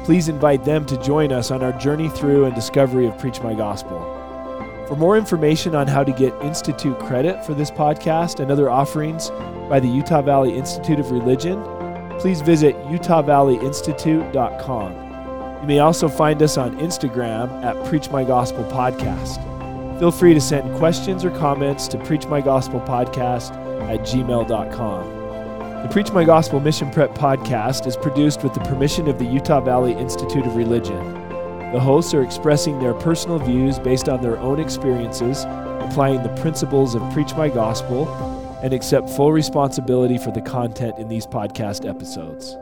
please 0.06 0.30
invite 0.30 0.64
them 0.64 0.86
to 0.86 0.96
join 1.04 1.34
us 1.34 1.52
on 1.52 1.62
our 1.62 1.74
journey 1.74 2.08
through 2.08 2.46
and 2.46 2.56
discovery 2.56 3.08
of 3.08 3.18
Preach 3.18 3.42
My 3.42 3.54
Gospel. 3.54 4.00
For 4.88 4.96
more 4.96 5.18
information 5.18 5.76
on 5.76 5.86
how 5.86 6.06
to 6.06 6.14
get 6.14 6.34
Institute 6.42 6.98
credit 7.00 7.46
for 7.46 7.54
this 7.54 7.70
podcast 7.70 8.40
and 8.40 8.50
other 8.50 8.70
offerings 8.70 9.32
by 9.68 9.82
the 9.82 9.90
Utah 9.90 10.22
Valley 10.22 10.58
Institute 10.58 10.98
of 10.98 11.12
Religion, 11.12 11.62
please 12.22 12.40
visit 12.40 12.74
utahvalleyinstitute.com. 12.86 15.62
You 15.62 15.68
may 15.68 15.80
also 15.80 16.08
find 16.08 16.42
us 16.42 16.58
on 16.58 16.78
Instagram 16.78 17.52
at 17.66 17.86
Preach 17.90 18.10
My 18.12 18.24
Gospel 18.24 18.64
Podcast. 18.72 20.00
Feel 20.00 20.12
free 20.12 20.34
to 20.34 20.40
send 20.40 20.74
questions 20.78 21.26
or 21.26 21.32
comments 21.32 21.90
to 21.90 21.98
preachmygospelpodcast 21.98 23.52
at 23.92 24.00
gmail.com. 24.00 25.17
The 25.88 25.94
Preach 25.94 26.12
My 26.12 26.26
Gospel 26.26 26.60
Mission 26.60 26.92
Prep 26.92 27.16
podcast 27.16 27.88
is 27.88 27.96
produced 27.96 28.44
with 28.44 28.54
the 28.54 28.60
permission 28.60 29.08
of 29.08 29.20
the 29.20 29.26
Utah 29.26 29.62
Valley 29.62 29.94
Institute 29.94 30.46
of 30.46 30.58
Religion. 30.58 30.98
The 31.72 31.80
hosts 31.80 32.14
are 32.14 32.22
expressing 32.22 32.78
their 32.78 32.94
personal 32.94 33.40
views 33.40 33.80
based 33.80 34.10
on 34.10 34.22
their 34.22 34.38
own 34.38 34.60
experiences, 34.60 35.46
applying 35.80 36.24
the 36.24 36.42
principles 36.42 36.94
of 36.94 37.10
Preach 37.14 37.34
My 37.36 37.48
Gospel, 37.48 38.06
and 38.62 38.74
accept 38.74 39.10
full 39.10 39.32
responsibility 39.32 40.18
for 40.18 40.32
the 40.32 40.42
content 40.42 41.00
in 41.00 41.08
these 41.08 41.26
podcast 41.26 41.90
episodes. 41.90 42.58